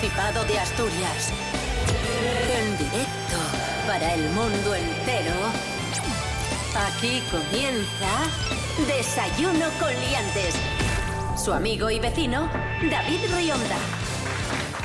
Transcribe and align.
Principado 0.00 0.42
de 0.46 0.58
Asturias. 0.58 1.30
En 2.56 2.78
directo 2.78 3.36
para 3.86 4.14
el 4.14 4.30
mundo 4.30 4.74
entero. 4.74 5.34
Aquí 6.74 7.22
comienza 7.30 8.08
Desayuno 8.86 9.66
con 9.78 9.90
Liantes. 9.90 10.54
Su 11.36 11.52
amigo 11.52 11.90
y 11.90 12.00
vecino, 12.00 12.48
David 12.90 13.20
Rionda. 13.36 13.76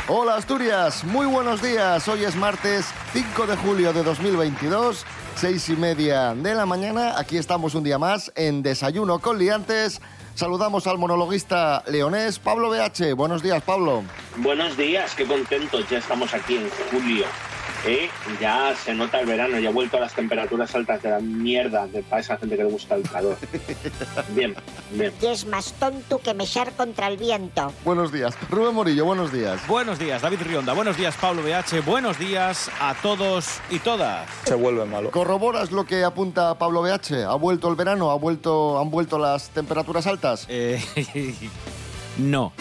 Hola 0.10 0.36
Asturias, 0.36 1.06
muy 1.06 1.28
buenos 1.28 1.62
días. 1.62 2.06
Hoy 2.10 2.26
es 2.26 2.36
martes 2.36 2.88
5 3.14 3.48
de 3.48 3.56
julio 3.56 3.94
de 3.94 4.04
2022, 4.04 5.06
seis 5.38 5.70
y 5.70 5.78
media 5.78 6.36
de 6.36 6.56
la 6.56 6.66
mañana. 6.66 7.18
Aquí 7.18 7.38
estamos 7.38 7.74
un 7.74 7.86
día 7.86 7.98
más 7.98 8.34
en 8.36 8.62
Desayuno 8.62 9.20
con 9.20 9.40
Liantes. 9.40 10.02
Saludamos 10.36 10.88
al 10.88 10.98
monologuista 10.98 11.84
leonés 11.88 12.38
Pablo 12.38 12.70
BH. 12.70 13.16
Buenos 13.16 13.42
días, 13.42 13.64
Pablo. 13.64 14.04
Buenos 14.38 14.76
días, 14.76 15.16
qué 15.16 15.26
contentos. 15.26 15.88
Ya 15.90 16.00
estamos 16.00 16.34
aquí 16.34 16.58
en 16.58 16.70
julio. 16.92 17.26
¿eh? 17.86 18.10
Ya 18.42 18.76
se 18.76 18.94
nota 18.94 19.20
el 19.20 19.26
verano, 19.26 19.60
ya 19.60 19.70
ha 19.70 19.72
vuelto 19.72 19.98
a 19.98 20.02
las 20.02 20.14
temperaturas 20.14 20.74
altas 20.76 21.02
de 21.02 21.10
la 21.10 21.20
mierda 21.20 21.88
de, 21.88 22.02
para 22.04 22.22
esa 22.22 22.38
gente 22.38 22.58
que 22.58 22.64
le 22.64 22.70
gusta 22.70 22.96
el 22.96 23.04
calor. 23.10 23.38
Bien, 24.36 24.56
bien. 24.92 25.14
Y 25.22 25.26
es 25.28 25.46
más 25.46 25.74
tonto 25.74 26.20
que 26.20 26.34
mechar 26.34 26.72
contra 26.74 27.08
el 27.08 27.18
viento. 27.18 27.72
Buenos 27.84 28.12
días. 28.12 28.36
Rubén 28.50 28.74
Morillo, 28.74 29.06
buenos 29.06 29.32
días. 29.32 29.66
Buenos 29.68 30.00
días, 30.00 30.22
David 30.22 30.40
Rionda. 30.42 30.74
Buenos 30.74 30.98
días, 30.98 31.16
Pablo 31.16 31.42
BH. 31.44 31.82
Buenos 31.86 32.20
días 32.20 32.70
a 32.80 32.96
todos 32.96 33.62
y 33.70 33.80
todas. 33.80 34.28
Se 34.46 34.56
vuelve 34.56 34.86
malo. 34.86 35.12
¿Corroboras 35.12 35.72
lo 35.72 35.86
que 35.86 36.04
apunta 36.04 36.58
Pablo 36.58 36.82
BH? 36.82 37.26
¿Ha 37.28 37.36
vuelto 37.36 37.70
el 37.70 37.76
verano? 37.76 38.12
¿Ha 38.12 38.16
vuelto, 38.16 38.80
¿Han 38.80 38.90
vuelto 38.90 39.18
las 39.18 39.50
temperaturas 39.50 40.08
altas? 40.08 40.46
Eh, 40.50 40.84
no. 42.18 42.54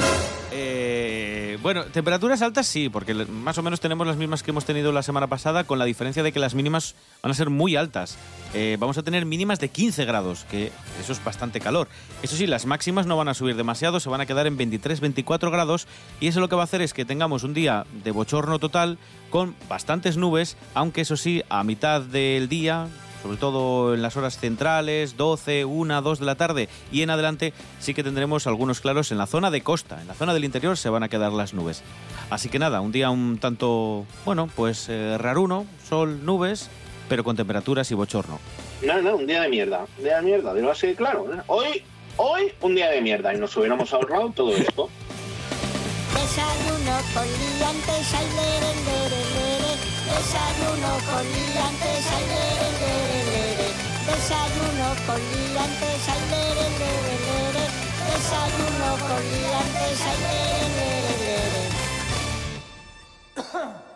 Bueno, 1.65 1.87
temperaturas 1.87 2.43
altas 2.43 2.67
sí, 2.67 2.91
porque 2.91 3.15
más 3.15 3.57
o 3.57 3.63
menos 3.63 3.81
tenemos 3.81 4.07
las 4.07 4.19
mismas 4.19 4.43
que 4.43 4.51
hemos 4.51 4.67
tenido 4.67 4.93
la 4.93 5.03
semana 5.03 5.29
pasada, 5.29 5.65
con 5.65 5.79
la 5.79 5.87
diferencia 5.87 6.23
de 6.23 6.31
que 6.31 6.39
las 6.39 6.55
mínimas 6.55 6.95
van 7.23 7.33
a 7.33 7.35
ser 7.35 7.49
muy 7.49 7.75
altas. 7.75 8.19
Eh, 8.53 8.77
vamos 8.79 8.99
a 8.99 9.03
tener 9.03 9.25
mínimas 9.25 9.61
de 9.61 9.71
15 9.71 10.05
grados, 10.05 10.45
que 10.51 10.73
eso 11.01 11.13
es 11.13 11.25
bastante 11.25 11.61
calor. 11.61 11.89
Eso 12.23 12.37
sí, 12.37 12.47
las 12.47 12.67
máximas 12.67 13.07
no 13.07 13.17
van 13.17 13.29
a 13.29 13.35
subir 13.35 13.57
demasiado, 13.57 13.99
se 13.99 14.11
van 14.11 14.21
a 14.21 14.27
quedar 14.27 14.47
en 14.47 14.59
23-24 14.59 15.51
grados, 15.51 15.89
y 16.21 16.27
eso 16.27 16.41
lo 16.41 16.51
que 16.51 16.57
va 16.57 16.61
a 16.61 16.65
hacer 16.65 16.83
es 16.83 16.93
que 16.93 17.07
tengamos 17.07 17.45
un 17.45 17.55
día 17.55 17.87
de 18.05 18.11
bochorno 18.11 18.59
total 18.59 18.99
con 19.31 19.57
bastantes 19.67 20.19
nubes, 20.19 20.59
aunque 20.75 21.01
eso 21.01 21.17
sí, 21.17 21.45
a 21.49 21.65
mitad 21.65 22.03
del 22.03 22.51
día, 22.51 22.89
sobre 23.25 23.39
todo 23.39 23.95
en 23.95 24.03
las 24.03 24.19
horas 24.19 24.39
centrales, 24.39 25.17
12, 25.17 25.65
1, 25.65 26.03
2 26.03 26.19
de 26.19 26.27
la 26.27 26.35
tarde 26.35 26.69
y 26.93 27.01
en 27.01 27.09
adelante 27.09 27.55
sí 27.81 27.95
que 27.95 28.05
tendremos 28.05 28.47
algunos 28.47 28.83
claros 28.83 29.11
en 29.13 29.17
la 29.17 29.27
zona 29.27 29.51
de 29.51 29.63
costa. 29.63 29.99
En 30.03 30.09
la 30.09 30.13
zona 30.13 30.35
del 30.35 30.45
interior 30.45 30.77
se 30.77 30.91
van 30.91 31.03
a 31.05 31.09
quedar 31.09 31.33
las 31.33 31.55
nubes. 31.55 31.83
Así 32.29 32.51
que 32.51 32.59
nada, 32.59 32.83
un 32.83 32.93
día 32.93 33.09
un 33.09 33.39
tanto, 33.39 34.05
bueno, 34.27 34.51
pues 34.55 34.91
eh, 34.91 35.17
raruno, 35.17 35.65
sol, 35.89 36.23
nubes, 36.27 36.69
pero 37.09 37.25
con 37.25 37.35
temperaturas 37.35 37.91
y 37.91 37.95
bochorno. 37.95 38.41
No, 38.83 39.01
no, 39.01 39.17
un 39.17 39.27
día 39.27 39.41
de 39.41 39.49
mierda. 39.49 39.87
Un 39.97 40.05
día 40.05 40.17
de 40.17 40.23
mierda, 40.23 40.53
digo 40.53 40.71
así, 40.71 40.95
claro. 40.95 41.25
¿eh? 41.33 41.41
Hoy, 41.47 41.83
hoy, 42.19 42.53
un 42.61 42.75
día 42.75 42.91
de 42.91 43.01
mierda 43.01 43.33
y 43.33 43.39
nos 43.39 43.57
hubiéramos 43.57 43.91
ahorrado 43.95 44.33
todo 44.37 44.55
esto. 44.55 44.91
Desayuno 46.13 46.99
con 47.15 47.25
liantes, 47.25 48.15
ay, 48.15 48.27
lere, 48.37 48.75
lere, 48.85 49.23
lere. 49.33 49.73
Desayuno 50.13 50.93
con 51.11 51.25
liantes, 51.25 52.07
ay. 52.13 52.64
Desayuno 54.07 54.89
con 55.07 55.21
liantes, 55.21 56.09
ay, 56.09 56.23
lere, 56.31 56.67
lere, 56.81 57.15
lere. 57.27 57.65
Desayuno 58.09 58.89
con 59.07 59.23
liantes, 59.33 59.99
ay, 60.11 60.19
lere, 60.25 60.67
lere, 60.79 61.13
lere. 61.21 61.63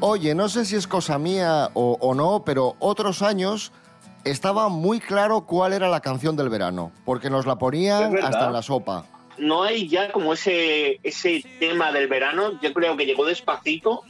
Oye, 0.00 0.34
no 0.34 0.48
sé 0.50 0.64
si 0.66 0.76
es 0.76 0.86
cosa 0.86 1.18
mía 1.18 1.70
o, 1.72 1.96
o 2.00 2.14
no, 2.14 2.44
pero 2.44 2.76
otros 2.78 3.22
años 3.22 3.72
estaba 4.24 4.68
muy 4.68 5.00
claro 5.00 5.42
cuál 5.46 5.72
era 5.72 5.88
la 5.88 6.00
canción 6.00 6.36
del 6.36 6.48
verano, 6.48 6.92
porque 7.04 7.30
nos 7.30 7.46
la 7.46 7.56
ponían 7.56 8.16
hasta 8.18 8.46
en 8.46 8.52
la 8.52 8.62
sopa. 8.62 9.06
No 9.38 9.62
hay 9.64 9.88
ya 9.88 10.12
como 10.12 10.32
ese, 10.34 11.00
ese 11.02 11.44
tema 11.58 11.90
del 11.92 12.06
verano. 12.08 12.58
Yo 12.62 12.72
creo 12.72 12.96
que 12.96 13.04
llegó 13.06 13.24
despacito, 13.24 14.02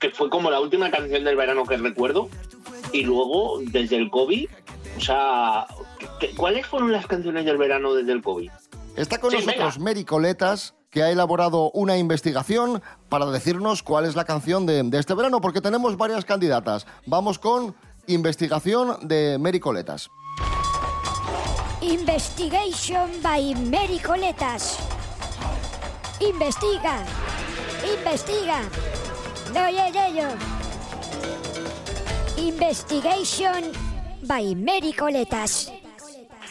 que 0.00 0.10
fue 0.10 0.30
como 0.30 0.50
la 0.50 0.60
última 0.60 0.90
canción 0.90 1.24
del 1.24 1.36
verano 1.36 1.64
que 1.64 1.76
recuerdo. 1.76 2.28
Y 2.92 3.02
luego, 3.04 3.60
desde 3.62 3.96
el 3.96 4.10
COVID, 4.10 4.48
o 4.96 5.00
sea, 5.00 5.66
¿qué- 6.20 6.30
¿cuáles 6.34 6.66
fueron 6.66 6.92
las 6.92 7.06
canciones 7.06 7.44
del 7.44 7.58
verano 7.58 7.94
desde 7.94 8.12
el 8.12 8.22
COVID? 8.22 8.50
Está 8.96 9.18
con 9.18 9.30
Sí, 9.32 9.36
nosotros 9.38 9.74
venga. 9.76 9.84
Mary 9.90 10.04
Coletas, 10.04 10.74
que 10.90 11.02
ha 11.02 11.10
elaborado 11.10 11.70
una 11.72 11.98
investigación 11.98 12.80
para 13.08 13.26
decirnos 13.26 13.82
cuál 13.82 14.04
es 14.04 14.14
la 14.14 14.24
canción 14.24 14.64
de, 14.64 14.82
de 14.84 14.98
este 14.98 15.12
verano, 15.14 15.40
porque 15.40 15.60
tenemos 15.60 15.96
varias 15.96 16.24
candidatas. 16.24 16.86
Vamos 17.04 17.38
con 17.40 17.74
investigación 18.06 19.08
de 19.08 19.38
Mary 19.38 19.60
Coletas. 19.60 20.10
Investigation 21.80 23.10
by 23.22 23.54
Mary 23.70 23.98
Coletas. 23.98 24.78
Investiga. 26.20 27.04
Investiga. 27.96 28.60
No, 29.52 29.68
ya, 29.68 30.08
yo. 30.08 30.28
Investigation 32.36 33.72
by 34.22 34.54
Mary 34.54 34.92
Coletas. 34.92 35.70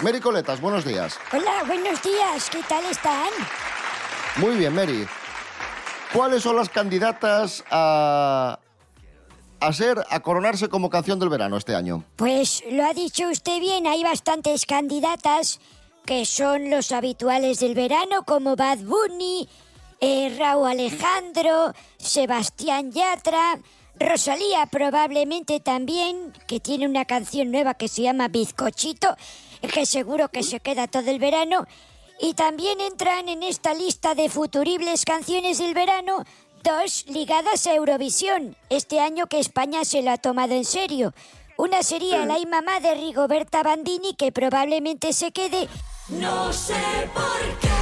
Mary 0.02 0.19
Coletas, 0.19 0.59
buenos 0.62 0.86
días. 0.86 1.18
Hola, 1.31 1.63
buenos 1.66 2.02
días. 2.02 2.50
¿Qué 2.50 2.62
tal 2.68 2.84
están? 2.86 3.30
Muy 4.38 4.56
bien, 4.58 4.74
Mary. 4.75 5.08
¿Cuáles 6.13 6.44
son 6.44 6.56
las 6.56 6.69
candidatas 6.69 7.63
a, 7.72 8.59
a 9.63 9.74
ser, 9.74 10.03
a 10.09 10.19
coronarse 10.19 10.68
como 10.68 10.90
canción 10.90 11.19
del 11.19 11.29
verano 11.29 11.57
este 11.57 11.75
año? 11.75 12.03
Pues 12.16 12.63
lo 12.69 12.85
ha 12.85 12.94
dicho 12.94 13.29
usted 13.29 13.59
bien, 13.59 13.88
hay 13.88 14.03
bastantes 14.03 14.66
candidatas 14.66 15.59
que 16.06 16.25
son 16.25 16.69
los 16.69 16.91
habituales 16.91 17.59
del 17.59 17.74
verano, 17.74 18.24
como 18.25 18.56
Bad 18.56 18.79
Bunny, 18.79 19.47
eh, 20.01 20.35
Raúl 20.38 20.68
Alejandro, 20.68 21.74
Sebastián 21.97 22.91
Yatra, 22.91 23.59
Rosalía 24.00 24.66
probablemente 24.66 25.59
también, 25.59 26.34
que 26.47 26.59
tiene 26.59 26.88
una 26.88 27.06
canción 27.06 27.51
nueva 27.51 27.75
que 27.75 27.88
se 27.88 28.01
llama 28.01 28.28
Bizcochito, 28.28 29.16
que 29.74 29.85
seguro 29.85 30.30
que 30.30 30.44
se 30.44 30.59
queda 30.59 30.88
todo 30.88 31.09
el 31.09 31.19
verano. 31.19 31.66
Y 32.19 32.34
también 32.34 32.81
entran 32.81 33.30
en 33.30 33.44
esta 33.44 33.74
lista 33.74 34.13
de 34.13 34.30
futuribles 34.30 35.06
canciones 35.06 35.57
del 35.57 35.74
verano 35.74 36.25
dos 36.63 37.06
ligadas 37.07 37.68
a 37.68 37.75
Eurovisión, 37.75 38.56
este 38.69 39.00
año 39.00 39.28
que 39.28 39.40
España 39.40 39.84
se 39.85 40.01
lo 40.01 40.12
ha 40.12 40.18
tomado 40.18 40.53
en 40.53 40.66
serio. 40.66 41.13
Una 41.57 41.84
sería 41.84 42.25
La 42.25 42.40
y 42.40 42.46
Mamá 42.46 42.79
de 42.79 42.96
Rigoberta 42.96 43.62
Bandini, 43.62 44.16
que 44.16 44.31
probablemente 44.31 45.13
se 45.13 45.31
quede. 45.31 45.68
No 46.09 46.51
sé 46.51 46.74
por 47.13 47.59
qué 47.59 47.74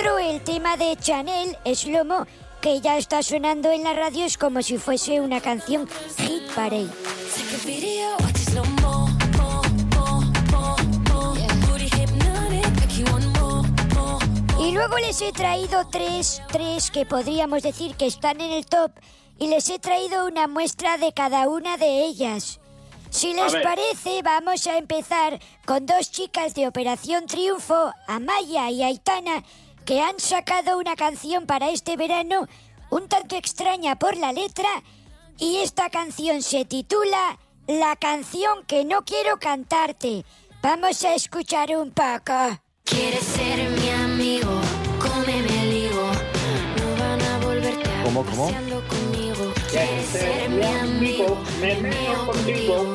otro, 0.00 0.18
el 0.18 0.40
tema 0.40 0.76
de 0.76 0.96
Chanel, 0.96 1.56
Slomo, 1.74 2.26
que 2.60 2.80
ya 2.80 2.96
está 2.96 3.22
sonando 3.22 3.70
en 3.70 3.82
la 3.82 3.92
radio, 3.92 4.24
es 4.24 4.38
como 4.38 4.62
si 4.62 4.78
fuese 4.78 5.20
una 5.20 5.40
canción 5.40 5.88
hit 6.18 6.42
parade. 6.54 6.88
Y 14.58 14.72
luego 14.72 14.98
les 14.98 15.20
he 15.20 15.32
traído 15.32 15.86
tres, 15.90 16.42
tres 16.50 16.90
que 16.90 17.04
podríamos 17.04 17.62
decir 17.62 17.94
que 17.96 18.06
están 18.06 18.40
en 18.40 18.52
el 18.52 18.66
top, 18.66 18.92
y 19.38 19.48
les 19.48 19.68
he 19.68 19.78
traído 19.78 20.26
una 20.26 20.46
muestra 20.48 20.98
de 20.98 21.12
cada 21.12 21.48
una 21.48 21.76
de 21.76 22.04
ellas. 22.04 22.60
Si 23.10 23.34
les 23.34 23.52
parece, 23.56 24.22
vamos 24.22 24.66
a 24.68 24.78
empezar 24.78 25.40
con 25.66 25.84
dos 25.84 26.12
chicas 26.12 26.54
de 26.54 26.68
Operación 26.68 27.26
Triunfo, 27.26 27.92
Amaya 28.06 28.70
y 28.70 28.84
Aitana, 28.84 29.42
que 29.90 30.00
han 30.00 30.20
sacado 30.20 30.78
una 30.78 30.94
canción 30.94 31.46
para 31.46 31.70
este 31.70 31.96
verano 31.96 32.46
un 32.90 33.08
tanto 33.08 33.34
extraña 33.34 33.98
por 33.98 34.16
la 34.16 34.32
letra, 34.32 34.68
y 35.36 35.56
esta 35.56 35.90
canción 35.90 36.42
se 36.42 36.64
titula 36.64 37.40
La 37.66 37.96
canción 37.96 38.64
que 38.68 38.84
no 38.84 39.04
quiero 39.04 39.40
cantarte. 39.40 40.24
Vamos 40.62 41.02
a 41.02 41.16
escuchar 41.16 41.76
un 41.76 41.90
poco. 41.90 42.60
Quieres 42.84 43.24
ser 43.24 43.68
mi 43.68 43.90
amigo, 43.90 44.60
cómeme 45.00 45.62
el 45.64 45.76
higo. 45.76 46.06
No 46.76 47.02
van 47.02 47.20
a 47.20 47.38
volverte 47.44 47.90
a 47.90 48.04
¿Cómo, 48.04 48.24
cómo? 48.24 48.44
paseando 48.44 48.86
conmigo. 48.86 49.52
Quieres 49.72 50.06
ser 50.06 50.50
me 50.50 51.74
meo 51.80 52.26
contigo. 52.26 52.89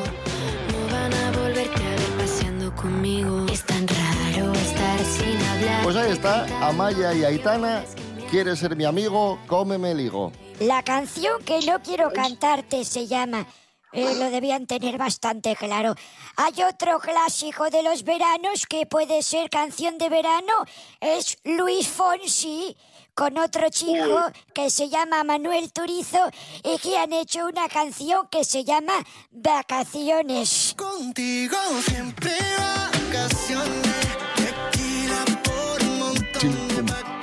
Pues 5.86 5.94
ahí 5.94 6.10
está, 6.10 6.44
Amaya 6.66 7.14
y 7.14 7.22
Aitana. 7.22 7.84
¿Quieres 8.28 8.58
ser 8.58 8.74
mi 8.74 8.84
amigo? 8.84 9.38
Cómeme 9.46 9.92
el 9.92 10.00
higo. 10.00 10.32
La 10.58 10.82
canción 10.82 11.44
que 11.44 11.60
no 11.60 11.80
quiero 11.80 12.12
cantarte 12.12 12.84
se 12.84 13.06
llama. 13.06 13.46
eh, 13.92 14.16
lo 14.16 14.28
debían 14.32 14.66
tener 14.66 14.98
bastante 14.98 15.54
claro. 15.54 15.94
Hay 16.38 16.60
otro 16.64 16.98
clásico 16.98 17.70
de 17.70 17.84
los 17.84 18.02
veranos 18.02 18.66
que 18.66 18.84
puede 18.86 19.22
ser 19.22 19.48
canción 19.48 19.96
de 19.96 20.08
verano. 20.08 20.54
Es 20.98 21.38
Luis 21.44 21.86
Fonsi 21.86 22.76
con 23.14 23.38
otro 23.38 23.70
chico 23.70 24.32
que 24.52 24.70
se 24.70 24.88
llama 24.88 25.22
Manuel 25.22 25.72
Turizo 25.72 26.28
y 26.64 26.78
que 26.78 26.98
han 26.98 27.12
hecho 27.12 27.46
una 27.46 27.68
canción 27.68 28.26
que 28.28 28.42
se 28.42 28.64
llama 28.64 28.94
Vacaciones. 29.30 30.74
Contigo 30.76 31.56
siempre 31.84 32.32
vacaciones. 32.58 33.85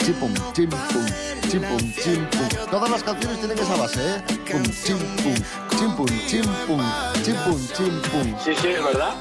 Chimpum, 0.04 0.34
chimpum, 0.54 0.80
chimpum, 0.80 1.06
chimpum, 1.50 1.94
chimpum. 2.04 2.48
Todas 2.70 2.90
las 2.90 3.04
canciones 3.04 3.40
tienen 3.40 3.58
esa 3.60 3.76
base, 3.76 4.16
¿eh? 4.18 4.24
Pum, 4.52 4.64
chimpum, 4.64 5.36
chimpum, 5.78 6.08
chimpum, 6.28 6.82
chimpum, 7.24 7.68
chimpum. 7.76 8.40
Sí, 8.44 8.52
sí, 8.62 8.68
es 8.68 8.84
verdad. 8.84 9.16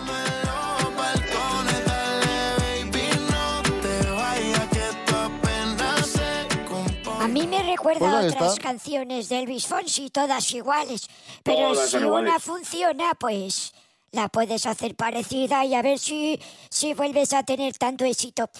A 7.20 7.28
mí 7.28 7.46
me 7.46 7.62
recuerda 7.62 7.98
Pues 8.00 8.12
a 8.12 8.26
otras 8.36 8.52
está. 8.54 8.62
canciones 8.62 9.28
de 9.28 9.38
Elvis 9.40 9.66
Fonsi, 9.66 10.10
todas 10.10 10.50
iguales. 10.52 11.06
Pero 11.42 11.72
Todas 11.72 11.90
si 11.90 11.96
iguales. 11.98 12.30
una 12.30 12.38
funciona, 12.40 13.14
pues 13.18 13.72
la 14.10 14.28
puedes 14.28 14.66
hacer 14.66 14.94
parecida 14.96 15.64
y 15.64 15.74
a 15.74 15.82
ver 15.82 15.98
si, 15.98 16.40
si 16.68 16.94
vuelves 16.94 17.32
a 17.32 17.42
tener 17.44 17.76
tanto 17.78 18.04
éxito. 18.04 18.50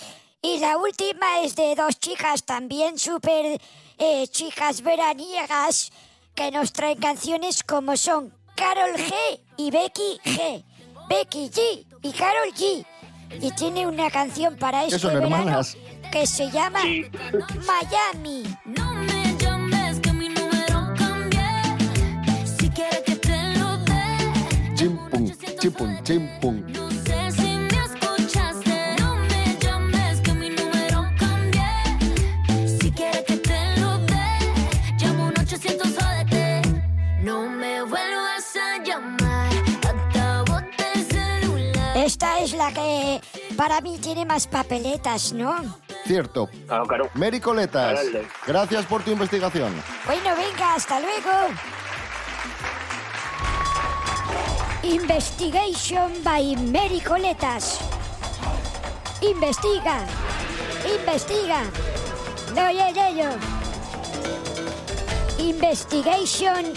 Y 0.44 0.58
la 0.58 0.76
última 0.76 1.40
es 1.44 1.54
de 1.54 1.74
dos 1.76 1.98
chicas 2.00 2.42
también 2.44 2.98
súper 2.98 3.60
eh, 3.98 4.26
chicas 4.28 4.82
veraniegas 4.82 5.92
que 6.34 6.50
nos 6.50 6.72
traen 6.72 6.98
canciones 6.98 7.62
como 7.62 7.96
son 7.96 8.34
Carol 8.56 8.94
G 8.96 9.12
y 9.56 9.70
Becky 9.70 10.18
G. 10.24 10.64
Becky 11.08 11.48
G 11.48 11.86
y 12.02 12.12
Carol 12.12 12.52
G. 12.54 12.84
Y 13.40 13.50
tiene 13.52 13.86
una 13.86 14.10
canción 14.10 14.56
para 14.56 14.84
este 14.84 15.06
verano 15.06 15.24
hermanas? 15.36 15.76
que 16.10 16.26
se 16.26 16.50
llama 16.50 16.82
Sí. 16.82 17.04
Miami. 17.64 18.42
No 18.64 18.92
me 18.94 19.36
llames 19.38 20.00
que 20.00 20.12
mi 20.12 20.28
número 20.28 20.92
cambié. 20.98 21.76
Si 22.58 22.68
quieres 22.68 23.00
que 23.06 23.14
te 23.16 23.52
lo 23.58 23.76
dé. 23.78 24.74
Chimpum, 24.74 25.30
chimpum, 25.60 26.02
chimpum. 26.02 26.81
Esta 42.22 42.38
es 42.38 42.52
la 42.52 42.72
que 42.72 43.20
para 43.56 43.80
mí 43.80 43.98
tiene 43.98 44.24
más 44.24 44.46
papeletas, 44.46 45.32
¿no? 45.32 45.56
Cierto. 46.06 46.48
Claro, 46.68 46.86
claro. 46.86 47.10
Mary 47.14 47.40
Coletas, 47.40 47.98
gracias 48.46 48.86
por 48.86 49.02
tu 49.02 49.10
investigación. 49.10 49.74
Bueno, 50.06 50.30
venga, 50.36 50.74
hasta 50.76 51.00
luego. 51.00 51.30
Investigation 54.84 56.12
by 56.22 56.54
Mary 56.70 57.00
Coletas. 57.00 57.80
Investiga. 59.20 60.06
Investiga. 60.96 61.64
No, 62.54 62.70
yo. 62.70 63.30
Investigation 65.40 66.72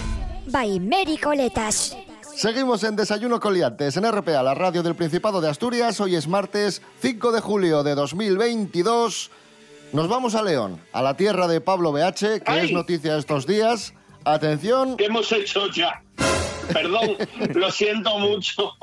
by 0.47 0.79
Mary 0.79 1.19
Coletas. 1.19 1.95
Seguimos 2.35 2.83
en 2.83 2.97
Desayuno 2.97 3.39
Coliantes 3.39 3.95
en 3.95 4.11
RPA, 4.11 4.43
la 4.43 4.53
radio 4.53 4.83
del 4.83 4.93
Principado 4.93 5.39
de 5.39 5.49
Asturias. 5.49 6.01
Hoy 6.01 6.15
es 6.15 6.27
martes 6.27 6.81
5 6.99 7.31
de 7.31 7.39
julio 7.39 7.81
de 7.81 7.95
2022. 7.95 9.31
Nos 9.93 10.09
vamos 10.09 10.35
a 10.35 10.43
León, 10.43 10.81
a 10.91 11.01
la 11.01 11.15
tierra 11.15 11.47
de 11.47 11.61
Pablo 11.61 11.93
BH, 11.93 12.41
que 12.41 12.43
¡Ay! 12.45 12.65
es 12.65 12.71
noticia 12.73 13.15
estos 13.15 13.47
días. 13.47 13.93
Atención, 14.25 14.97
¿Qué 14.97 15.05
hemos 15.05 15.31
hecho 15.31 15.69
ya? 15.69 16.03
Perdón, 16.73 17.11
lo 17.55 17.71
siento 17.71 18.19
mucho. 18.19 18.73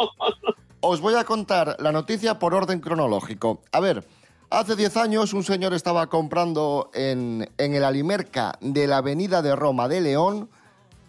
os 0.81 1.01
voy 1.03 1.15
a 1.15 1.25
contar 1.25 1.77
la 1.79 1.93
noticia 1.93 2.39
por 2.39 2.55
orden 2.55 2.81
cronológico. 2.81 3.61
A 3.71 3.81
ver, 3.81 4.03
hace 4.49 4.77
10 4.77 4.97
años 4.97 5.35
un 5.35 5.45
señor 5.45 5.75
estaba 5.75 6.07
comprando 6.07 6.91
en, 6.95 7.51
en 7.59 7.75
el 7.75 7.85
Alimerca 7.85 8.57
de 8.63 8.87
la 8.87 8.99
Avenida 8.99 9.43
de 9.43 9.55
Roma 9.55 9.89
de 9.89 10.01
León 10.01 10.49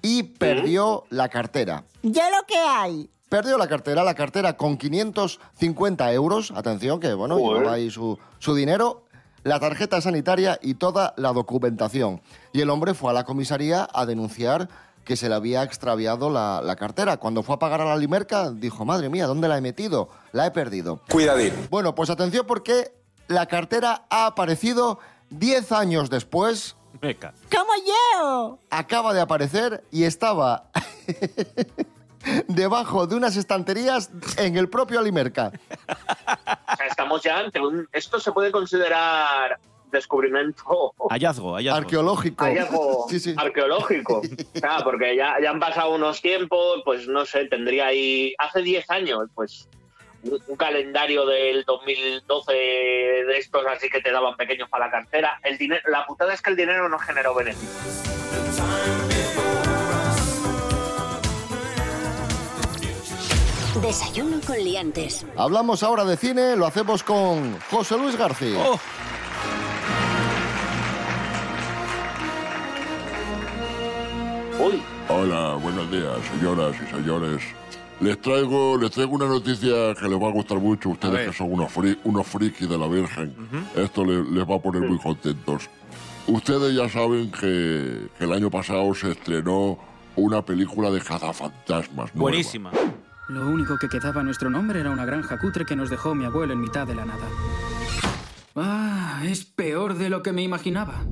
y 0.04 0.22
perdió 0.24 1.06
la 1.10 1.30
cartera. 1.30 1.86
Ya 2.04 2.30
lo 2.30 2.46
que 2.46 2.58
hay. 2.58 3.10
Perdió 3.30 3.58
la 3.58 3.68
cartera, 3.68 4.04
la 4.04 4.14
cartera 4.14 4.56
con 4.58 4.78
550 4.78 6.14
euros, 6.14 6.52
atención, 6.52 7.00
que 7.00 7.16
bueno, 7.16 7.40
Joder. 7.40 7.58
llevaba 7.62 7.76
ahí 7.78 7.90
su, 7.90 8.20
su 8.38 8.54
dinero, 8.54 9.06
la 9.44 9.60
tarjeta 9.60 10.00
sanitaria 10.02 10.60
y 10.62 10.76
toda 10.76 11.16
la 11.18 11.34
documentación. 11.34 12.22
Y 12.52 12.62
el 12.62 12.70
hombre 12.70 12.94
fue 12.94 13.10
a 13.10 13.14
la 13.14 13.24
comisaría 13.24 13.88
a 13.92 14.06
denunciar 14.06 14.70
que 15.04 15.16
se 15.18 15.30
le 15.30 15.36
había 15.36 15.64
extraviado 15.64 16.30
la, 16.30 16.62
la 16.64 16.76
cartera. 16.76 17.18
Cuando 17.18 17.42
fue 17.44 17.56
a 17.56 17.60
pagar 17.60 17.82
a 17.82 17.86
la 17.86 17.98
limerca, 17.98 18.52
dijo, 18.52 18.86
madre 18.86 19.10
mía, 19.10 19.26
¿dónde 19.26 19.48
la 19.48 19.58
he 19.58 19.62
metido? 19.62 20.10
La 20.32 20.46
he 20.46 20.52
perdido. 20.52 21.02
Cuidadín. 21.10 21.54
Bueno, 21.72 21.96
pues 21.96 22.10
atención 22.10 22.46
porque 22.48 22.94
la 23.28 23.48
cartera 23.48 24.06
ha 24.10 24.28
aparecido 24.28 25.00
10 25.32 25.72
años 25.72 26.10
después, 26.10 26.76
Meca. 27.02 27.34
¡Como 27.52 27.72
yo! 27.86 28.60
acaba 28.70 29.14
de 29.14 29.22
aparecer 29.22 29.84
y 29.92 30.04
estaba 30.04 30.70
debajo 32.48 33.08
de 33.08 33.16
unas 33.16 33.36
estanterías 33.36 34.10
en 34.38 34.58
el 34.58 34.70
propio 34.70 35.00
Alimerca. 35.00 35.52
O 35.88 36.76
sea, 36.78 36.88
estamos 36.88 37.22
ya 37.24 37.40
ante 37.40 37.60
un... 37.60 37.88
Esto 37.92 38.20
se 38.20 38.32
puede 38.32 38.52
considerar 38.52 39.60
descubrimiento 39.92 40.94
Hallazgo, 41.10 41.54
hallazgo. 41.56 41.78
Arqueológico. 41.78 42.44
hallazgo 42.46 43.06
Sí, 43.10 43.20
sí. 43.20 43.36
arqueológico. 43.38 44.22
Claro, 44.54 44.84
porque 44.86 45.16
ya, 45.16 45.36
ya 45.42 45.52
han 45.52 45.60
pasado 45.60 45.94
unos 45.94 46.22
tiempos, 46.22 46.82
pues 46.84 47.08
no 47.08 47.26
sé, 47.26 47.46
tendría 47.46 47.88
ahí... 47.88 48.34
Hace 48.40 48.62
10 48.62 48.90
años, 48.90 49.30
pues 49.36 49.68
un, 50.24 50.56
calendario 50.56 51.26
del 51.26 51.64
2012 51.66 52.54
de 52.54 53.38
estos 53.38 53.66
así 53.68 53.90
que 53.90 54.02
te 54.02 54.12
daban 54.12 54.36
pequeños 54.36 54.70
para 54.70 54.86
la 54.86 54.92
cartera. 54.92 55.40
El 55.44 55.58
dinero, 55.58 55.82
la 55.90 56.06
putada 56.06 56.34
es 56.34 56.42
que 56.42 56.52
el 56.52 56.56
dinero 56.56 56.90
no 56.90 57.00
generó 57.00 57.34
beneficios. 57.36 58.04
Desayuno 63.82 64.40
con 64.46 64.58
liantes. 64.58 65.26
Hablamos 65.36 65.84
ahora 65.84 66.06
de 66.06 66.16
cine, 66.16 66.56
lo 66.56 66.66
hacemos 66.66 67.04
con 67.04 67.60
José 67.70 67.98
Luis 67.98 68.16
García. 68.16 68.64
Oh, 68.66 68.80
Uy, 74.60 74.82
Hola, 75.10 75.56
buenos 75.56 75.92
días, 75.92 76.18
señoras 76.32 76.76
y 76.82 76.90
señores. 76.90 77.44
Les 78.02 78.20
traigo, 78.22 78.78
les 78.78 78.92
traigo 78.92 79.14
una 79.16 79.28
noticia 79.28 79.94
que 79.96 80.08
les 80.10 80.22
va 80.22 80.28
a 80.28 80.32
gustar 80.32 80.60
mucho 80.60 80.90
a 80.90 80.92
ustedes 80.94 81.28
que 81.30 81.34
son 81.38 81.54
unos, 81.54 81.72
fri- 81.74 81.98
unos 82.04 82.28
frikis 82.28 82.68
de 82.68 82.78
la 82.78 82.88
Virgen. 82.88 83.34
Esto 83.76 84.04
le- 84.04 84.24
les 84.30 84.44
va 84.50 84.56
a 84.56 84.60
poner 84.60 84.82
muy 84.90 84.98
contentos. 85.00 85.70
Ustedes 86.28 86.76
ya 86.76 86.90
saben 86.90 87.32
que, 87.32 88.08
que 88.18 88.24
el 88.26 88.34
año 88.34 88.50
pasado 88.50 88.94
se 88.94 89.12
estrenó 89.12 89.78
una 90.16 90.42
película 90.42 90.90
de 90.92 91.00
cazafantasmas. 91.02 92.14
nueva. 92.14 92.30
buenísima. 92.30 92.72
Lo 93.30 93.48
único 93.48 93.78
que 93.78 93.88
quedaba 93.88 94.20
a 94.22 94.24
nuestro 94.24 94.50
nombre 94.50 94.82
era 94.82 94.90
una 94.92 95.06
granja 95.06 95.40
cutre 95.40 95.66
que 95.66 95.76
nos 95.78 95.90
dejó 95.90 96.14
mi 96.14 96.26
abuelo 96.26 96.54
en 96.54 96.60
mitad 96.62 96.86
de 96.86 96.96
la 96.96 97.06
nada. 97.06 97.26
Ah, 98.56 99.22
es 99.26 99.46
peor 99.46 99.96
de 99.96 100.10
lo 100.10 100.22
que 100.22 100.34
me 100.34 100.44
imaginaba. 100.44 101.04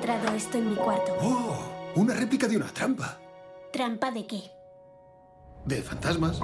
Encontrado 0.00 0.34
esto 0.34 0.58
en 0.58 0.70
mi 0.70 0.76
cuarto. 0.76 1.12
¡Oh! 1.20 1.58
Una 1.94 2.14
réplica 2.14 2.48
de 2.48 2.56
una 2.56 2.68
trampa. 2.68 3.18
¿Trampa 3.72 4.10
de 4.10 4.26
qué? 4.26 4.42
De 5.66 5.82
fantasmas. 5.82 6.40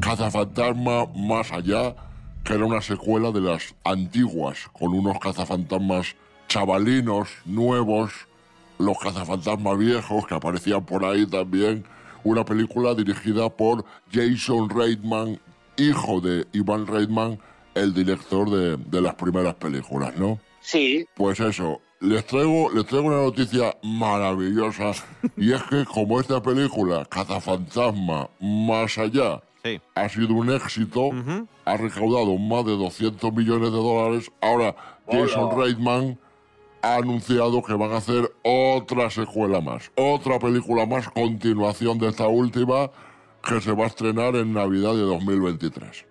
Cazafantasma 0.00 1.06
Más 1.14 1.50
Allá, 1.52 1.94
que 2.44 2.54
era 2.54 2.64
una 2.64 2.80
secuela 2.80 3.32
de 3.32 3.40
las 3.40 3.74
antiguas, 3.84 4.68
con 4.72 4.94
unos 4.94 5.18
cazafantasmas 5.18 6.14
chavalinos, 6.48 7.28
nuevos, 7.44 8.12
los 8.78 8.98
cazafantasmas 8.98 9.78
viejos 9.78 10.26
que 10.26 10.34
aparecían 10.34 10.84
por 10.84 11.04
ahí 11.04 11.26
también. 11.26 11.84
Una 12.22 12.44
película 12.44 12.94
dirigida 12.94 13.48
por 13.48 13.84
Jason 14.12 14.68
Reitman, 14.70 15.40
hijo 15.76 16.20
de 16.20 16.46
Ivan 16.52 16.86
Reitman, 16.86 17.40
el 17.74 17.94
director 17.94 18.48
de, 18.50 18.76
de 18.76 19.00
las 19.00 19.14
primeras 19.14 19.54
películas, 19.54 20.14
¿no? 20.16 20.38
Sí, 20.60 21.06
Pues 21.14 21.40
eso, 21.40 21.80
les 22.00 22.24
traigo, 22.26 22.70
les 22.70 22.86
traigo 22.86 23.08
una 23.08 23.22
noticia 23.22 23.76
maravillosa. 23.82 24.92
Y 25.36 25.52
es 25.52 25.62
que 25.64 25.84
como 25.84 26.20
esta 26.20 26.42
película, 26.42 27.04
Cazafantasma, 27.06 28.28
más 28.40 28.98
allá, 28.98 29.42
Sí. 29.62 29.78
ha 29.94 30.08
sido 30.08 30.32
un 30.34 30.50
éxito, 30.50 31.10
ha 31.66 31.76
recaudado 31.76 32.36
más 32.38 32.64
de 32.64 32.72
200 32.78 33.30
millones 33.34 33.70
de 33.70 33.76
dólares, 33.76 34.30
ahora 34.40 34.74
Jason 35.10 35.50
Reitman 35.58 36.18
ha 36.82 36.96
anunciado 36.96 37.62
que 37.62 37.74
van 37.74 37.92
a 37.92 37.98
hacer 37.98 38.32
otra 38.42 39.10
secuela 39.10 39.60
más, 39.60 39.90
otra 39.96 40.38
película 40.38 40.86
más, 40.86 41.10
continuación 41.10 41.98
de 41.98 42.08
esta 42.08 42.26
última, 42.26 42.90
que 43.46 43.60
se 43.60 43.72
va 43.72 43.84
a 43.84 43.88
estrenar 43.88 44.34
en 44.36 44.54
Navidad 44.54 44.94
de 44.94 45.02
2023. 45.02 46.06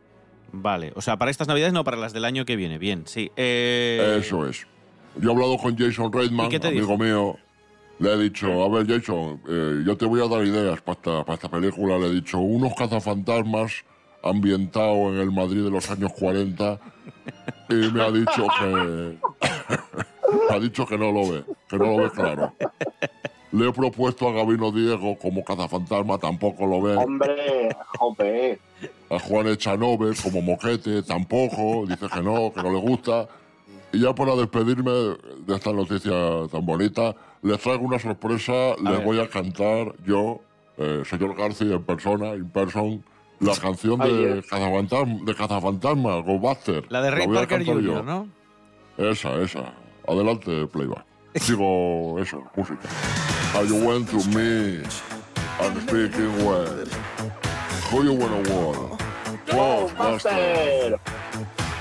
Vale, 0.52 0.92
o 0.96 1.02
sea, 1.02 1.18
para 1.18 1.32
estas 1.32 1.48
navidades 1.48 1.74
no, 1.74 1.84
para 1.84 1.98
las 1.98 2.14
del 2.14 2.26
año 2.26 2.46
que 2.46 2.56
viene. 2.56 2.78
Bien, 2.78 3.04
sí. 3.06 3.32
Eh, 3.36 4.18
Eso 4.20 4.48
es. 4.48 4.66
Yo 5.18 5.30
he 5.30 5.34
hablado 5.34 5.58
con 5.58 5.78
Jason 5.78 6.12
Reitman, 6.12 6.48
¿Y 6.48 6.50
qué 6.50 6.60
te 6.60 6.68
amigo 6.68 6.86
dijo? 6.94 6.98
mío. 6.98 7.36
Le 8.00 8.14
he 8.14 8.18
dicho, 8.18 8.64
a 8.64 8.70
ver, 8.70 8.88
Jason, 8.88 9.42
eh, 9.50 9.84
yo 9.86 9.98
te 9.98 10.06
voy 10.06 10.22
a 10.22 10.28
dar 10.30 10.46
ideas 10.46 10.82
para 10.82 10.96
esta, 10.98 11.26
para 11.26 11.34
esta 11.34 11.50
película. 11.50 11.98
Le 11.98 12.08
he 12.08 12.12
dicho, 12.12 12.38
unos 12.40 12.74
cazafantasmas 12.74 13.84
ambientados 14.24 15.14
en 15.14 15.20
el 15.20 15.32
Madrid 15.32 15.64
de 15.64 15.70
los 15.72 15.90
años 15.92 16.12
40. 16.14 16.80
Y 17.70 17.74
me 17.92 18.02
ha 18.02 18.12
dicho 18.12 18.48
que. 18.60 19.18
ha 20.50 20.60
dicho 20.60 20.86
que 20.86 20.98
no 20.98 21.12
lo 21.12 21.30
ve, 21.30 21.44
que 21.68 21.78
no 21.78 21.86
lo 21.86 21.98
ve 22.04 22.10
claro. 22.12 22.54
Le 23.52 23.68
he 23.68 23.72
propuesto 23.74 24.28
a 24.30 24.32
Gabino 24.32 24.72
Diego 24.72 25.18
como 25.18 25.44
cazafantasma, 25.44 26.20
tampoco 26.20 26.68
lo 26.68 26.82
ve. 26.82 26.96
Hombre, 26.96 27.76
jope. 27.98 28.60
A 29.10 29.20
Juan 29.20 29.48
Echanove 29.48 30.14
como 30.22 30.42
moquete, 30.42 31.02
tampoco. 31.02 31.86
Dice 31.88 32.08
que 32.14 32.22
no, 32.22 32.54
que 32.54 32.62
no 32.62 32.72
le 32.72 32.80
gusta. 32.80 33.28
Y 33.92 34.02
ya 34.02 34.14
para 34.14 34.36
despedirme 34.36 34.92
de 34.92 35.56
esta 35.56 35.74
noticia 35.74 36.12
tan 36.52 36.64
bonita, 36.64 37.16
les 37.42 37.60
traigo 37.60 37.86
una 37.86 37.98
sorpresa. 37.98 38.76
les 38.84 38.98
ver. 38.98 39.04
voy 39.04 39.20
a 39.20 39.28
cantar 39.28 39.96
yo, 40.06 40.42
eh, 40.78 41.02
señor 41.10 41.36
García 41.36 41.74
en 41.74 41.84
persona, 41.84 42.36
in 42.36 42.50
person, 42.52 43.04
la 43.40 43.56
canción 43.62 44.00
de. 44.00 44.44
Cazafantasma, 44.48 45.26
de 45.26 45.36
Cazafantasma, 45.36 46.16
Ghostbuster. 46.22 46.86
la 46.90 47.02
de 47.02 47.10
Ray 47.10 47.26
voy 47.26 47.38
a 47.38 47.40
Parker 47.40 47.66
cantar 47.66 47.84
yo. 47.84 47.94
Jr., 47.96 48.06
¿no? 48.06 48.28
Esa, 49.00 49.42
esa. 49.42 49.74
Adelante, 50.08 50.68
playback. 50.68 51.06
Sigo 51.36 52.20
eso, 52.20 52.44
música. 52.56 52.80
How 53.54 53.64
you 53.64 53.84
went 53.86 54.10
to 54.10 54.18
me, 54.30 54.84
I'm 55.60 55.82
speaking 55.82 56.46
well. 56.46 56.86
Who 57.90 58.04
you 58.04 58.14
wanna. 58.14 58.40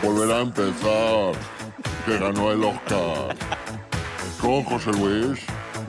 Volverá 0.03 0.37
a 0.37 0.41
empezar, 0.43 1.35
que 2.07 2.19
ganó 2.19 2.53
el 2.53 2.65
Oscar. 2.65 3.37
Con 4.41 4.65
José 4.65 4.93
Luis, 4.93 5.41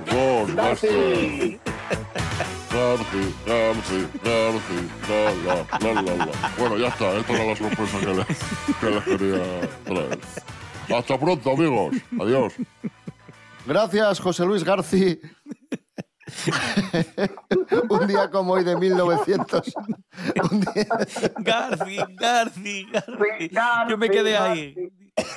Ghostbuster. 0.06 0.56
Darcy. 0.56 1.60
Garci, 2.72 3.34
Garci, 3.46 4.08
Garci, 4.24 4.80
la, 5.10 5.34
la, 5.80 5.94
la, 5.94 6.02
la, 6.02 6.26
la. 6.26 6.52
Bueno, 6.58 6.78
ya 6.78 6.88
está, 6.88 7.18
esta 7.18 7.34
era 7.34 7.46
la 7.46 7.56
sorpresa 7.56 8.00
que 8.00 8.14
les, 8.14 8.28
que 8.80 8.90
les 8.90 9.04
quería 9.04 9.62
traer. 9.86 10.20
Hasta 10.96 11.20
pronto, 11.20 11.52
amigos. 11.52 11.96
Adiós. 12.20 12.54
Gracias, 13.66 14.20
José 14.20 14.46
Luis 14.46 14.64
Garci. 14.64 15.20
un 17.90 18.08
día 18.08 18.30
como 18.30 18.54
hoy 18.54 18.64
de 18.64 18.76
1900. 18.76 19.74
Un 20.52 20.62
día- 20.62 20.88
Garci, 21.40 21.98
Garci, 22.16 22.88
Garci. 22.92 23.50
Yo 23.90 23.98
me 23.98 24.10
quedé 24.10 24.38
ahí. 24.38 24.76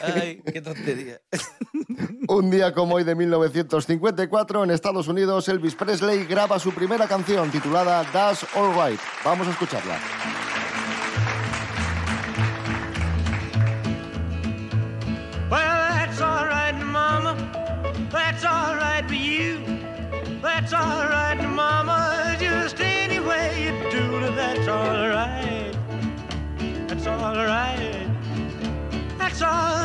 Ay, 0.03 0.41
qué 0.53 0.61
tontería. 0.61 1.21
Un 2.29 2.51
día 2.51 2.73
como 2.73 2.95
hoy 2.97 3.05
de 3.05 3.15
1954, 3.15 4.65
en 4.65 4.71
Estados 4.71 5.09
Unidos, 5.09 5.49
Elvis 5.49 5.75
Presley 5.75 6.25
graba 6.25 6.59
su 6.59 6.73
primera 6.73 7.07
canción 7.09 7.51
titulada 7.51 8.05
That's 8.13 8.47
Alright. 8.55 9.01
Vamos 9.25 9.49
a 9.49 9.51
escucharla. 9.51 9.99
That's 20.63 20.75
all 20.75 21.09
right, 21.09 21.43
Mama. 21.43 22.37
Just 22.39 22.81
any 22.81 23.19
way 23.19 23.65
you 23.65 23.91
do 23.91 24.21
that's 24.31 24.69
all 24.69 25.09
right. 25.09 25.75
That's 26.87 27.05
all 27.09 27.35
right. 27.35 28.07
That's 29.19 29.43
all 29.43 29.82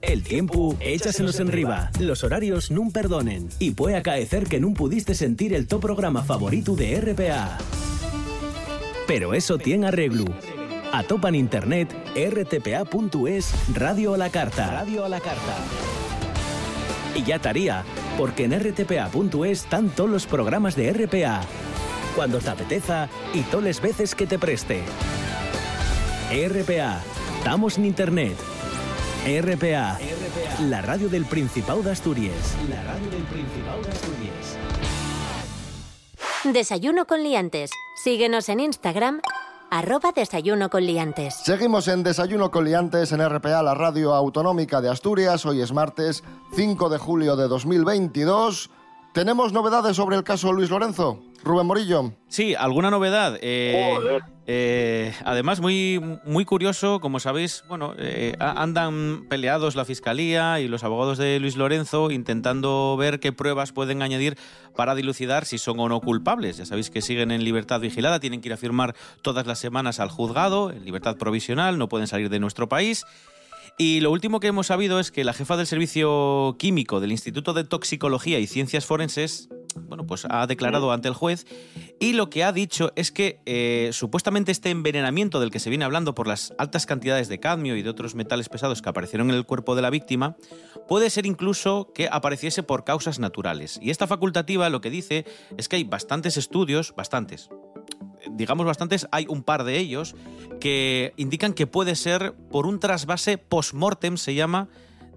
El 0.00 0.22
tiempo, 0.22 0.76
échasenos 0.80 1.40
en 1.40 1.48
riba. 1.48 1.90
Los 1.98 2.24
horarios 2.24 2.70
nun 2.70 2.92
perdonen. 2.92 3.48
Y 3.58 3.72
puede 3.72 3.96
acaecer 3.96 4.44
que 4.44 4.60
nun 4.60 4.74
pudiste 4.74 5.14
sentir 5.14 5.52
el 5.52 5.66
top 5.66 5.82
programa 5.82 6.22
favorito 6.22 6.76
de 6.76 7.00
RPA. 7.00 7.58
Pero 9.06 9.34
eso 9.34 9.58
tiene 9.58 9.88
arreglo. 9.88 10.24
Atopan 10.92 11.34
internet 11.34 11.90
rtpa.es 12.14 13.54
Radio 13.74 14.12
a 14.12 14.18
la 14.18 14.28
Carta. 14.28 14.66
Radio 14.66 15.06
a 15.06 15.08
la 15.08 15.20
Carta. 15.20 15.56
Y 17.14 17.22
ya 17.22 17.36
estaría, 17.36 17.82
porque 18.18 18.44
en 18.44 18.52
rtpa.es 18.60 19.64
están 19.64 19.88
todos 19.88 20.10
los 20.10 20.26
programas 20.26 20.76
de 20.76 20.92
RPA. 20.92 21.40
Cuando 22.14 22.40
te 22.40 22.50
apeteza 22.50 23.08
y 23.32 23.40
todas 23.40 23.64
las 23.64 23.80
veces 23.80 24.14
que 24.14 24.26
te 24.26 24.38
preste. 24.38 24.82
RPA. 26.30 27.00
Estamos 27.38 27.78
en 27.78 27.86
internet. 27.86 28.36
RPA. 29.24 29.98
La 30.68 30.82
radio 30.82 31.08
del 31.08 31.24
Principado 31.24 31.82
de 31.82 31.90
Asturias. 31.90 32.54
La 32.68 32.82
radio 32.82 33.08
del 33.08 33.22
Principado 33.22 33.82
de 33.82 33.90
Asturias. 33.92 34.58
Desayuno 36.44 37.06
con 37.06 37.22
liantes. 37.22 37.70
Síguenos 37.94 38.48
en 38.48 38.60
Instagram, 38.60 39.22
arroba 39.72 40.12
desayuno 40.12 40.68
con 40.68 40.84
liantes. 40.84 41.34
Seguimos 41.34 41.88
en 41.88 42.02
Desayuno 42.02 42.50
con 42.50 42.66
Liantes 42.66 43.10
en 43.12 43.26
RPA, 43.26 43.62
la 43.62 43.74
radio 43.74 44.12
autonómica 44.14 44.82
de 44.82 44.90
Asturias. 44.90 45.46
Hoy 45.46 45.62
es 45.62 45.72
martes 45.72 46.22
5 46.54 46.90
de 46.90 46.98
julio 46.98 47.36
de 47.36 47.48
2022. 47.48 48.68
¿Tenemos 49.14 49.54
novedades 49.54 49.96
sobre 49.96 50.16
el 50.16 50.24
caso 50.24 50.52
Luis 50.52 50.68
Lorenzo? 50.68 51.20
Rubén 51.44 51.66
Morillo. 51.66 52.12
Sí, 52.28 52.54
alguna 52.54 52.90
novedad. 52.90 53.38
Eh, 53.42 53.94
Joder. 53.96 54.22
eh, 54.46 55.12
además, 55.24 55.60
muy, 55.60 56.00
muy 56.24 56.44
curioso, 56.44 57.00
como 57.00 57.20
sabéis, 57.20 57.64
bueno, 57.68 57.94
eh, 57.98 58.34
andan 58.38 59.26
peleados 59.28 59.76
la 59.76 59.84
fiscalía 59.84 60.60
y 60.60 60.68
los 60.68 60.84
abogados 60.84 61.18
de 61.18 61.40
Luis 61.40 61.56
Lorenzo 61.56 62.10
intentando 62.10 62.96
ver 62.96 63.20
qué 63.20 63.32
pruebas 63.32 63.72
pueden 63.72 64.02
añadir 64.02 64.38
para 64.76 64.94
dilucidar 64.94 65.44
si 65.44 65.58
son 65.58 65.80
o 65.80 65.88
no 65.88 66.00
culpables. 66.00 66.56
Ya 66.56 66.66
sabéis 66.66 66.90
que 66.90 67.02
siguen 67.02 67.30
en 67.30 67.44
libertad 67.44 67.80
vigilada, 67.80 68.20
tienen 68.20 68.40
que 68.40 68.48
ir 68.48 68.54
a 68.54 68.56
firmar 68.56 68.94
todas 69.22 69.46
las 69.46 69.58
semanas 69.58 70.00
al 70.00 70.08
juzgado, 70.08 70.70
en 70.70 70.84
libertad 70.84 71.16
provisional, 71.16 71.76
no 71.78 71.88
pueden 71.88 72.06
salir 72.06 72.30
de 72.30 72.40
nuestro 72.40 72.68
país. 72.68 73.04
Y 73.78 74.00
lo 74.00 74.10
último 74.10 74.38
que 74.38 74.48
hemos 74.48 74.66
sabido 74.66 75.00
es 75.00 75.10
que 75.10 75.24
la 75.24 75.32
jefa 75.32 75.56
del 75.56 75.66
Servicio 75.66 76.56
Químico 76.58 77.00
del 77.00 77.10
Instituto 77.10 77.52
de 77.54 77.64
Toxicología 77.64 78.38
y 78.38 78.46
Ciencias 78.46 78.84
Forenses, 78.84 79.48
bueno, 79.74 80.06
pues 80.06 80.26
ha 80.28 80.46
declarado 80.46 80.92
ante 80.92 81.08
el 81.08 81.14
juez 81.14 81.46
y 81.98 82.12
lo 82.12 82.28
que 82.28 82.44
ha 82.44 82.52
dicho 82.52 82.92
es 82.96 83.10
que 83.10 83.40
eh, 83.46 83.90
supuestamente 83.92 84.52
este 84.52 84.70
envenenamiento 84.70 85.40
del 85.40 85.50
que 85.50 85.58
se 85.58 85.70
viene 85.70 85.84
hablando 85.84 86.14
por 86.14 86.26
las 86.26 86.52
altas 86.58 86.84
cantidades 86.84 87.28
de 87.28 87.40
cadmio 87.40 87.76
y 87.76 87.82
de 87.82 87.88
otros 87.88 88.14
metales 88.14 88.48
pesados 88.48 88.82
que 88.82 88.90
aparecieron 88.90 89.30
en 89.30 89.36
el 89.36 89.46
cuerpo 89.46 89.74
de 89.74 89.82
la 89.82 89.90
víctima 89.90 90.36
puede 90.86 91.08
ser 91.10 91.24
incluso 91.24 91.90
que 91.94 92.08
apareciese 92.10 92.62
por 92.62 92.84
causas 92.84 93.18
naturales. 93.18 93.78
Y 93.82 93.90
esta 93.90 94.06
facultativa 94.06 94.68
lo 94.68 94.80
que 94.80 94.90
dice 94.90 95.24
es 95.56 95.68
que 95.68 95.76
hay 95.76 95.84
bastantes 95.84 96.36
estudios, 96.36 96.94
bastantes, 96.94 97.48
digamos 98.34 98.66
bastantes, 98.66 99.06
hay 99.12 99.26
un 99.28 99.42
par 99.42 99.64
de 99.64 99.78
ellos 99.78 100.14
que 100.60 101.12
indican 101.16 101.52
que 101.52 101.66
puede 101.66 101.94
ser 101.94 102.34
por 102.50 102.66
un 102.66 102.80
trasvase 102.80 103.38
post-mortem, 103.38 104.16
se 104.16 104.34
llama, 104.34 104.68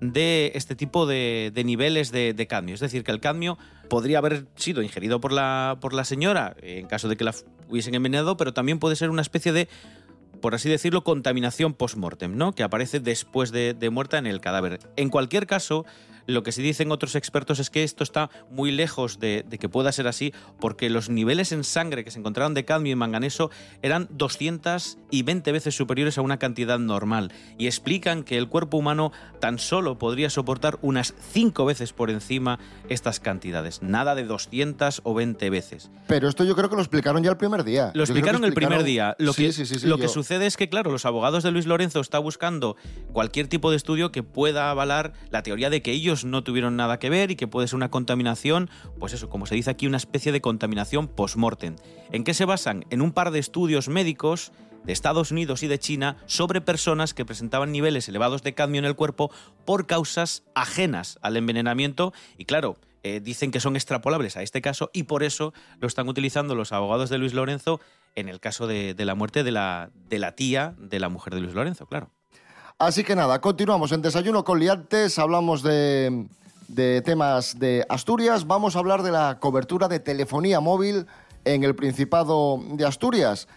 de 0.01 0.51
este 0.55 0.75
tipo 0.75 1.05
de, 1.05 1.51
de 1.53 1.63
niveles 1.63 2.12
de, 2.12 2.34
de 2.34 2.48
cadmio. 2.48 2.75
Es 2.75 2.81
decir, 2.81 3.03
que 3.03 3.12
el 3.12 3.19
cadmio 3.19 3.57
podría 3.89 4.17
haber 4.17 4.48
sido 4.55 4.81
ingerido 4.81 5.19
por 5.22 5.31
la, 5.31 5.77
por 5.79 5.93
la 5.93 6.03
señora 6.03 6.55
en 6.62 6.88
caso 6.88 7.07
de 7.07 7.15
que 7.15 7.24
la 7.24 7.34
hubiesen 7.69 7.95
envenenado, 7.95 8.38
pero 8.38 8.53
también 8.53 8.79
puede 8.79 8.95
ser 8.95 9.10
una 9.10 9.22
especie 9.22 9.51
de 9.51 9.67
por 10.41 10.53
así 10.53 10.69
decirlo, 10.69 11.03
contaminación 11.03 11.74
post-mortem, 11.74 12.38
¿no? 12.38 12.53
Que 12.53 12.62
aparece 12.62 13.00
después 13.00 13.51
de, 13.51 13.74
de 13.74 13.89
muerta 13.89 14.19
en 14.19 14.27
el 14.27 14.41
cadáver. 14.41 14.79
En 14.95 15.10
cualquier 15.10 15.48
caso, 15.48 15.86
lo 16.27 16.44
que 16.44 16.51
sí 16.51 16.62
dicen 16.62 16.91
otros 16.91 17.15
expertos 17.15 17.60
es 17.60 17.70
que 17.70 17.84
esto 17.84 18.03
está 18.03 18.29
muy 18.50 18.72
lejos 18.72 19.20
de, 19.20 19.46
de 19.48 19.58
que 19.58 19.70
pueda 19.70 19.91
ser 19.91 20.08
así, 20.08 20.34
porque 20.60 20.89
los 20.89 21.10
niveles 21.10 21.51
en 21.51 21.63
sangre 21.63 22.03
que 22.03 22.12
se 22.12 22.20
encontraron 22.20 22.53
de 22.53 22.65
cadmio 22.65 22.94
y 22.94 22.96
manganeso 22.96 23.51
eran 23.82 24.08
220 24.12 25.51
veces 25.51 25.75
superiores 25.75 26.17
a 26.17 26.22
una 26.22 26.38
cantidad 26.38 26.79
normal. 26.79 27.32
Y 27.58 27.67
explican 27.67 28.24
que 28.24 28.38
el 28.38 28.48
cuerpo 28.48 28.77
humano 28.77 29.12
tan 29.39 29.60
solo 29.60 29.98
podría 29.98 30.29
soportar 30.29 30.79
unas 30.82 31.13
5 31.32 31.65
veces 31.65 31.94
por 31.94 32.10
encima 32.10 32.60
estas 32.89 33.20
cantidades. 33.20 33.82
Nada 33.82 34.15
de 34.15 34.24
200 34.24 35.01
o 35.03 35.13
20 35.13 35.50
veces. 35.50 35.91
Pero 36.08 36.27
esto 36.27 36.44
yo 36.44 36.55
creo 36.55 36.70
que 36.70 36.75
lo 36.75 36.82
explicaron 36.82 37.24
ya 37.24 37.32
el 37.32 37.38
primer 37.38 37.63
día. 37.63 37.91
Lo 37.94 38.03
explicaron 38.03 38.44
el 38.46 38.53
primer 38.53 38.84
día. 38.84 39.15
Lo, 39.20 39.34
Sí, 39.34 39.48
que, 39.48 39.51
sí, 39.51 39.65
sí, 39.65 39.79
sí, 39.79 39.88
lo 39.88 39.98
que 39.98 40.08
sucede 40.08 40.46
es 40.46 40.55
que, 40.55 40.70
claro, 40.70 40.91
los 40.91 41.05
abogados 41.05 41.44
de 41.44 41.51
Luis 41.51 41.65
Lorenzo 41.65 42.00
están 42.00 42.24
buscando 42.24 42.77
cualquier 43.12 43.48
tipo 43.48 43.70
de 43.70 43.77
estudio 43.77 44.12
que 44.12 44.24
pueda 44.24 44.72
avalar 44.72 45.13
la 45.29 45.44
teoría 45.44 45.70
de 45.70 45.82
que 45.82 45.91
ellos 45.91 46.14
no 46.24 46.43
tuvieron 46.43 46.75
nada 46.75 47.00
que 47.00 47.10
ver 47.10 47.31
y 47.31 47.36
que 47.36 47.48
puede 47.48 47.67
ser 47.67 47.75
una 47.75 47.91
contaminación, 47.91 48.69
pues 49.00 49.13
eso, 49.13 49.29
como 49.29 49.45
se 49.45 49.55
dice 49.55 49.72
aquí, 49.72 49.88
una 49.88 49.98
especie 49.98 50.31
de 50.31 50.41
contaminación 50.41 51.07
post-mortem. 51.07 51.75
¿En 52.12 52.24
qué 52.24 52.34
se 52.34 52.45
basan? 52.45 52.86
En 52.89 53.01
un 53.01 53.12
par 53.12 53.31
de 53.31 53.39
estudios 53.39 53.89
médicos 53.89 54.51
de 54.86 54.93
Estados 54.93 55.31
Unidos 55.31 55.63
y 55.63 55.67
de 55.67 55.79
China 55.79 56.17
sobre 56.27 56.62
personas 56.62 57.13
que 57.13 57.25
presentaban 57.25 57.72
niveles 57.72 58.07
elevados 58.07 58.43
de 58.43 58.53
cadmio 58.53 58.79
en 58.79 58.85
el 58.85 58.96
cuerpo 58.96 59.31
por 59.66 59.87
causas 59.87 60.44
ajenas 60.53 61.18
al 61.22 61.37
envenenamiento 61.37 62.13
y 62.37 62.46
claro, 62.46 62.77
eh, 63.03 63.20
dicen 63.20 63.51
que 63.51 63.59
son 63.59 63.75
extrapolables 63.75 64.37
a 64.37 64.42
este 64.42 64.61
caso 64.61 64.89
y 64.94 65.03
por 65.03 65.24
eso 65.24 65.53
lo 65.79 65.87
están 65.87 66.07
utilizando 66.07 66.55
los 66.55 66.72
abogados 66.72 67.09
de 67.09 67.18
Luis 67.18 67.33
Lorenzo 67.33 67.79
en 68.16 68.29
el 68.29 68.39
caso 68.39 68.68
de, 68.68 68.94
de 68.94 69.05
la 69.05 69.16
muerte 69.16 69.44
de 69.44 69.51
la, 69.51 69.92
de 70.07 70.20
la 70.20 70.35
tía 70.35 70.75
de 70.77 71.00
la 71.00 71.09
mujer 71.09 71.35
de 71.35 71.42
Luis 71.42 71.53
Lorenzo, 71.53 71.85
claro. 71.85 72.11
Así 72.77 73.05
que 73.05 73.16
nada, 73.16 73.40
continuamos 73.40 73.94
en 73.94 74.01
Desayuno 74.01 74.44
con 74.44 74.59
Liantes, 74.59 75.18
hablamos 75.18 75.64
de, 75.64 76.27
de 76.68 77.01
temas 77.01 77.57
de 77.57 77.85
Asturias, 77.88 78.46
vamos 78.48 78.75
a 78.75 78.79
hablar 78.79 79.01
de 79.01 79.11
la 79.11 79.40
cobertura 79.40 79.88
de 79.88 80.01
telefonía 80.01 80.59
móvil 80.59 81.07
en 81.46 81.64
el 81.64 81.74
Principado 81.74 82.59
de 82.74 82.85
Asturias. 82.85 83.48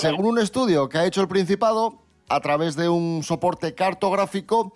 Según 0.00 0.24
un 0.24 0.38
estudio 0.38 0.88
que 0.88 0.96
ha 0.96 1.04
hecho 1.04 1.20
el 1.20 1.28
Principado, 1.28 1.98
a 2.30 2.40
través 2.40 2.74
de 2.74 2.88
un 2.88 3.22
soporte 3.22 3.74
cartográfico, 3.74 4.72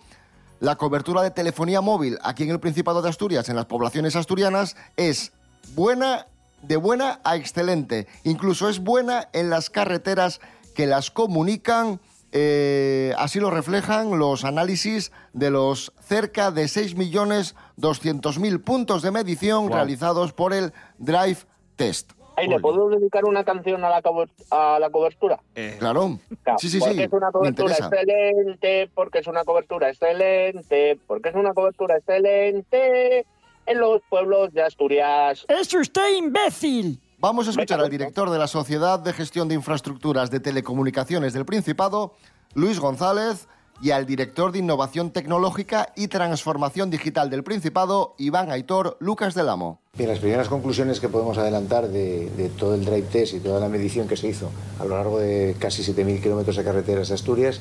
la 0.60 0.76
cobertura 0.76 1.22
de 1.22 1.30
telefonía 1.30 1.80
móvil 1.80 2.18
aquí 2.22 2.42
en 2.42 2.50
el 2.50 2.60
Principado 2.60 3.00
de 3.00 3.08
Asturias, 3.08 3.48
en 3.48 3.56
las 3.56 3.64
poblaciones 3.64 4.14
asturianas, 4.14 4.76
es 4.98 5.32
buena, 5.74 6.26
de 6.60 6.76
buena 6.76 7.20
a 7.24 7.36
excelente. 7.36 8.06
Incluso 8.24 8.68
es 8.68 8.78
buena 8.78 9.30
en 9.32 9.48
las 9.48 9.70
carreteras 9.70 10.42
que 10.74 10.86
las 10.86 11.10
comunican. 11.10 11.98
Eh, 12.38 13.14
así 13.16 13.40
lo 13.40 13.50
reflejan 13.50 14.18
los 14.18 14.44
análisis 14.44 15.10
de 15.32 15.50
los 15.50 15.92
cerca 16.00 16.50
de 16.50 16.64
6.200.000 16.64 18.62
puntos 18.62 19.02
de 19.02 19.10
medición 19.10 19.66
Wow. 19.68 19.74
realizados 19.76 20.32
por 20.32 20.52
el 20.52 20.72
Drive 20.98 21.38
Test. 21.76 22.12
Ay, 22.38 22.48
¿le 22.48 22.60
puedo 22.60 22.90
dedicar 22.90 23.24
una 23.24 23.44
canción 23.44 23.82
a 23.84 23.88
la, 23.88 24.02
a 24.50 24.78
la 24.78 24.90
cobertura? 24.90 25.40
Claro. 25.78 26.18
Claro, 26.44 26.58
Sí, 26.58 26.68
sí, 26.68 26.78
porque 26.78 26.94
sí. 26.94 27.02
es 27.04 27.12
una 27.12 27.30
cobertura 27.32 27.74
excelente, 27.74 28.90
porque 28.94 29.18
es 29.20 29.26
una 29.26 29.42
cobertura 29.44 29.88
excelente, 29.88 30.98
porque 31.06 31.30
es 31.30 31.34
una 31.34 31.54
cobertura 31.54 31.96
excelente 31.96 33.24
en 33.64 33.78
los 33.80 34.02
pueblos 34.10 34.52
de 34.52 34.62
Asturias. 34.62 35.46
¡Es 35.48 35.72
usted 35.72 36.14
imbécil! 36.18 37.00
Vamos 37.26 37.48
a 37.48 37.50
escuchar 37.50 37.80
al 37.80 37.90
director 37.90 38.30
de 38.30 38.38
la 38.38 38.46
Sociedad 38.46 39.00
de 39.00 39.12
Gestión 39.12 39.48
de 39.48 39.56
Infraestructuras 39.56 40.30
de 40.30 40.38
Telecomunicaciones 40.38 41.32
del 41.32 41.44
Principado, 41.44 42.14
Luis 42.54 42.78
González, 42.78 43.48
y 43.82 43.90
al 43.90 44.06
director 44.06 44.52
de 44.52 44.60
Innovación 44.60 45.10
Tecnológica 45.10 45.92
y 45.96 46.06
Transformación 46.06 46.88
Digital 46.88 47.28
del 47.28 47.42
Principado, 47.42 48.14
Iván 48.16 48.52
Aitor 48.52 48.96
Lucas 49.00 49.34
del 49.34 49.48
Amo. 49.48 49.80
Bien, 49.98 50.08
las 50.08 50.20
primeras 50.20 50.46
conclusiones 50.46 51.00
que 51.00 51.08
podemos 51.08 51.36
adelantar 51.36 51.88
de, 51.88 52.30
de 52.30 52.48
todo 52.48 52.76
el 52.76 52.84
drive 52.84 53.08
test 53.10 53.34
y 53.34 53.40
toda 53.40 53.58
la 53.58 53.68
medición 53.68 54.06
que 54.06 54.16
se 54.16 54.28
hizo 54.28 54.52
a 54.78 54.84
lo 54.84 54.94
largo 54.94 55.18
de 55.18 55.56
casi 55.58 55.82
7.000 55.82 56.22
kilómetros 56.22 56.54
de 56.54 56.62
carreteras 56.62 57.08
de 57.08 57.14
Asturias 57.14 57.60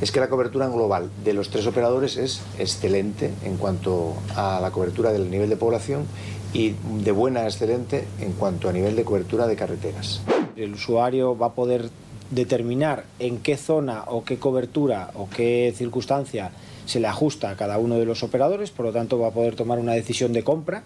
es 0.00 0.10
que 0.10 0.18
la 0.18 0.28
cobertura 0.28 0.68
global 0.68 1.10
de 1.24 1.32
los 1.32 1.50
tres 1.50 1.66
operadores 1.66 2.16
es 2.16 2.40
excelente 2.58 3.32
en 3.44 3.56
cuanto 3.56 4.14
a 4.36 4.60
la 4.60 4.72
cobertura 4.72 5.12
del 5.12 5.30
nivel 5.30 5.48
de 5.48 5.56
población 5.56 6.06
y 6.52 6.74
de 7.02 7.12
buena 7.12 7.40
a 7.40 7.44
excelente 7.44 8.04
en 8.20 8.32
cuanto 8.32 8.68
a 8.68 8.72
nivel 8.72 8.96
de 8.96 9.04
cobertura 9.04 9.46
de 9.46 9.56
carreteras. 9.56 10.20
El 10.56 10.74
usuario 10.74 11.36
va 11.36 11.46
a 11.46 11.52
poder 11.52 11.90
determinar 12.30 13.04
en 13.18 13.38
qué 13.38 13.56
zona 13.56 14.04
o 14.06 14.24
qué 14.24 14.38
cobertura 14.38 15.10
o 15.14 15.28
qué 15.28 15.72
circunstancia 15.76 16.52
se 16.86 17.00
le 17.00 17.06
ajusta 17.06 17.50
a 17.50 17.56
cada 17.56 17.78
uno 17.78 17.96
de 17.96 18.04
los 18.04 18.22
operadores, 18.22 18.70
por 18.70 18.86
lo 18.86 18.92
tanto 18.92 19.18
va 19.18 19.28
a 19.28 19.32
poder 19.32 19.54
tomar 19.54 19.78
una 19.78 19.92
decisión 19.92 20.32
de 20.32 20.42
compra 20.42 20.82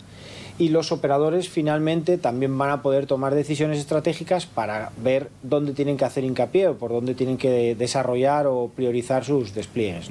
y 0.59 0.69
los 0.71 0.93
operadores 0.93 1.49
finalmente 1.49 2.19
también 2.19 2.57
van 2.57 2.71
a 2.71 2.83
poder 2.83 3.07
tomar 3.07 3.35
decisiones 3.35 3.79
estratégicas 3.79 4.47
para 4.47 4.91
ver 5.03 5.29
dónde 5.43 5.73
tienen 5.73 5.97
que 5.97 6.05
hacer 6.05 6.25
hincapié 6.25 6.69
o 6.69 6.79
por 6.79 6.91
dónde 6.91 7.15
tienen 7.15 7.37
que 7.37 7.75
desarrollar 7.75 8.47
o 8.47 8.71
priorizar 8.75 9.25
sus 9.25 9.55
despliegues. 9.55 10.11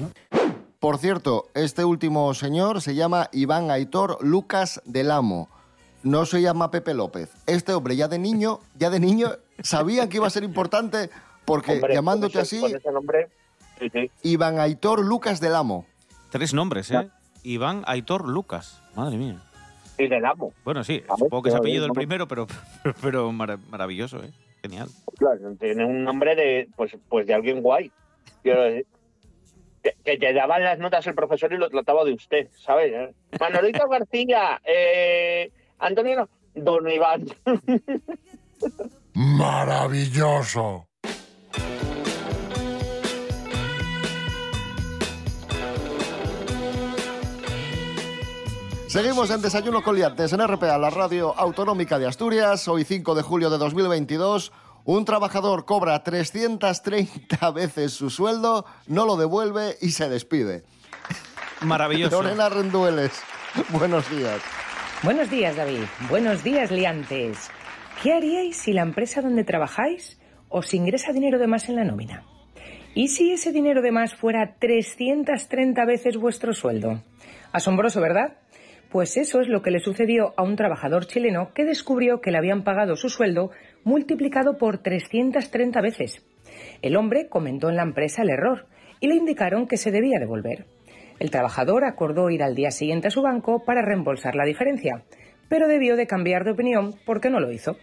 Por 0.86 0.98
cierto, 0.98 1.48
este 1.54 1.84
último 1.84 2.32
señor 2.32 2.80
se 2.80 2.94
llama 2.94 3.28
Iván 3.32 3.72
Aitor 3.72 4.18
Lucas 4.24 4.80
del 4.84 5.10
Amo. 5.10 5.48
No 6.04 6.26
se 6.26 6.40
llama 6.40 6.70
Pepe 6.70 6.94
López. 6.94 7.28
Este 7.48 7.72
hombre 7.72 7.96
ya 7.96 8.06
de 8.06 8.20
niño, 8.20 8.60
ya 8.78 8.88
de 8.88 9.00
niño, 9.00 9.30
sabía 9.64 10.08
que 10.08 10.18
iba 10.18 10.28
a 10.28 10.30
ser 10.30 10.44
importante 10.44 11.10
porque 11.44 11.72
Hombre, 11.72 11.92
llamándote 11.92 12.34
con 12.34 12.42
ese- 12.42 12.56
así, 12.58 12.60
con 12.70 12.76
ese 12.76 12.92
nombre, 12.92 13.28
sí, 13.80 13.90
sí. 13.92 14.10
Iván 14.22 14.60
Aitor 14.60 15.04
Lucas 15.04 15.40
del 15.40 15.56
Amo. 15.56 15.86
Tres 16.30 16.54
nombres, 16.54 16.88
¿eh? 16.92 17.10
Iván 17.42 17.82
Aitor 17.88 18.28
Lucas. 18.28 18.80
Madre 18.94 19.16
mía. 19.16 19.42
Y 19.98 20.06
del 20.06 20.24
amo. 20.24 20.52
Bueno, 20.64 20.84
sí, 20.84 21.00
ver, 21.00 21.08
supongo 21.18 21.42
que 21.42 21.48
es 21.48 21.54
apellido 21.56 21.84
el 21.86 21.90
primero, 21.94 22.28
pero, 22.28 22.46
pero 23.02 23.32
mara- 23.32 23.58
maravilloso, 23.72 24.22
¿eh? 24.22 24.30
Genial. 24.62 24.88
Claro, 25.18 25.52
tiene 25.58 25.84
un 25.84 26.04
nombre 26.04 26.36
de, 26.36 26.68
pues, 26.76 26.96
pues 27.08 27.26
de 27.26 27.34
alguien 27.34 27.60
guay. 27.60 27.90
Quiero 28.44 28.62
decir, 28.62 28.86
que, 29.86 29.94
que 30.04 30.18
te 30.18 30.32
daban 30.32 30.62
las 30.62 30.78
notas 30.78 31.06
el 31.06 31.14
profesor 31.14 31.52
y 31.52 31.58
lo 31.58 31.68
trataba 31.68 32.04
de 32.04 32.12
usted, 32.12 32.48
¿sabes? 32.54 32.92
Manolito 33.38 33.86
García, 33.90 34.60
eh, 34.64 35.50
Antonio, 35.78 36.28
Don 36.54 36.88
Iván. 36.90 37.26
Maravilloso. 39.14 40.88
Seguimos 48.88 49.30
en 49.30 49.42
Desayuno 49.42 49.82
con 49.82 49.94
Liantes 49.94 50.32
en 50.32 50.46
RPA, 50.46 50.78
la 50.78 50.88
radio 50.88 51.34
autonómica 51.36 51.98
de 51.98 52.06
Asturias. 52.06 52.66
Hoy 52.66 52.84
5 52.84 53.14
de 53.14 53.22
julio 53.22 53.50
de 53.50 53.58
2022. 53.58 54.52
Un 54.86 55.04
trabajador 55.04 55.64
cobra 55.64 56.04
330 56.04 57.50
veces 57.54 57.92
su 57.92 58.08
sueldo, 58.08 58.64
no 58.86 59.04
lo 59.04 59.16
devuelve 59.16 59.74
y 59.80 59.90
se 59.90 60.08
despide. 60.08 60.62
Maravilloso. 61.60 62.22
Lorena 62.22 62.48
Rendueles, 62.48 63.10
buenos 63.70 64.08
días. 64.08 64.40
Buenos 65.02 65.28
días, 65.28 65.56
David. 65.56 65.82
Buenos 66.08 66.44
días, 66.44 66.70
liantes. 66.70 67.50
¿Qué 68.00 68.12
haríais 68.12 68.56
si 68.58 68.72
la 68.72 68.82
empresa 68.82 69.22
donde 69.22 69.42
trabajáis 69.42 70.20
os 70.50 70.72
ingresa 70.72 71.12
dinero 71.12 71.40
de 71.40 71.48
más 71.48 71.68
en 71.68 71.74
la 71.74 71.84
nómina? 71.84 72.22
¿Y 72.94 73.08
si 73.08 73.32
ese 73.32 73.50
dinero 73.50 73.82
de 73.82 73.90
más 73.90 74.14
fuera 74.14 74.54
330 74.60 75.84
veces 75.84 76.16
vuestro 76.16 76.54
sueldo? 76.54 77.02
Asombroso, 77.50 78.00
¿verdad? 78.00 78.36
Pues 78.90 79.16
eso 79.16 79.40
es 79.40 79.48
lo 79.48 79.62
que 79.62 79.72
le 79.72 79.80
sucedió 79.80 80.32
a 80.36 80.44
un 80.44 80.54
trabajador 80.54 81.06
chileno 81.06 81.52
que 81.52 81.64
descubrió 81.64 82.20
que 82.20 82.30
le 82.30 82.38
habían 82.38 82.62
pagado 82.62 82.94
su 82.94 83.08
sueldo 83.08 83.50
multiplicado 83.86 84.58
por 84.58 84.78
330 84.78 85.80
veces. 85.80 86.26
El 86.82 86.96
hombre 86.96 87.28
comentó 87.28 87.70
en 87.70 87.76
la 87.76 87.84
empresa 87.84 88.22
el 88.22 88.30
error 88.30 88.66
y 88.98 89.06
le 89.06 89.14
indicaron 89.14 89.68
que 89.68 89.76
se 89.76 89.92
debía 89.92 90.18
devolver. 90.18 90.66
El 91.20 91.30
trabajador 91.30 91.84
acordó 91.84 92.28
ir 92.28 92.42
al 92.42 92.56
día 92.56 92.72
siguiente 92.72 93.06
a 93.06 93.12
su 93.12 93.22
banco 93.22 93.64
para 93.64 93.82
reembolsar 93.82 94.34
la 94.34 94.44
diferencia, 94.44 95.04
pero 95.48 95.68
debió 95.68 95.94
de 95.94 96.08
cambiar 96.08 96.42
de 96.44 96.50
opinión 96.50 96.96
porque 97.06 97.30
no 97.30 97.38
lo 97.38 97.52
hizo. 97.52 97.76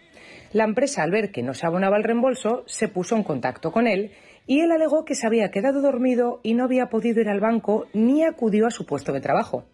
La 0.52 0.64
empresa, 0.64 1.02
al 1.02 1.10
ver 1.10 1.32
que 1.32 1.42
no 1.42 1.54
se 1.54 1.66
abonaba 1.66 1.96
el 1.96 2.04
reembolso, 2.04 2.64
se 2.66 2.88
puso 2.88 3.16
en 3.16 3.22
contacto 3.22 3.72
con 3.72 3.86
él 3.86 4.12
y 4.46 4.60
él 4.60 4.72
alegó 4.72 5.04
que 5.04 5.14
se 5.14 5.26
había 5.26 5.50
quedado 5.50 5.80
dormido 5.80 6.40
y 6.42 6.54
no 6.54 6.64
había 6.64 6.86
podido 6.86 7.20
ir 7.20 7.28
al 7.28 7.40
banco 7.40 7.86
ni 7.94 8.24
acudió 8.24 8.66
a 8.66 8.70
su 8.70 8.84
puesto 8.84 9.12
de 9.12 9.20
trabajo. 9.20 9.64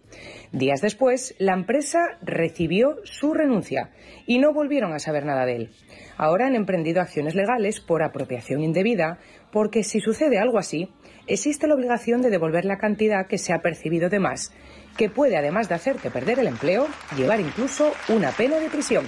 Días 0.53 0.81
después, 0.81 1.35
la 1.39 1.55
empresa 1.55 2.01
recibió 2.23 2.97
su 3.05 3.35
renuncia 3.35 3.91
y 4.27 4.39
no 4.39 4.53
volvieron 4.53 4.93
a 4.93 4.99
saber 4.99 5.25
nada 5.25 5.45
de 5.45 5.57
él. 5.57 5.71
Ahora 6.17 6.47
han 6.47 6.55
emprendido 6.55 7.01
acciones 7.01 7.35
legales 7.35 7.81
por 7.81 8.03
apropiación 8.03 8.61
indebida, 8.63 9.19
porque 9.53 9.83
si 9.83 10.01
sucede 10.01 10.39
algo 10.39 10.59
así, 10.59 10.93
existe 11.27 11.67
la 11.67 11.75
obligación 11.75 12.23
de 12.23 12.31
devolver 12.31 12.65
la 12.65 12.79
cantidad 12.79 13.27
que 13.27 13.39
se 13.39 13.53
ha 13.53 13.63
percibido 13.63 14.09
de 14.09 14.21
más, 14.21 14.53
que 14.97 15.09
puede, 15.09 15.37
además 15.37 15.69
de 15.69 15.77
hacerte 15.77 16.11
perder 16.11 16.39
el 16.39 16.47
empleo, 16.47 16.87
llevar 17.17 17.41
incluso 17.41 17.93
una 18.09 18.31
pena 18.33 18.57
de 18.57 18.69
prisión. 18.69 19.05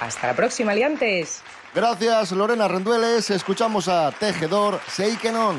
Hasta 0.00 0.28
la 0.28 0.34
próxima, 0.34 0.74
liantes. 0.74 1.42
Gracias, 1.74 2.32
Lorena 2.32 2.66
Rendueles. 2.66 3.30
Escuchamos 3.30 3.86
a 3.88 4.10
Tejedor 4.10 4.80
Seikenon. 4.88 5.56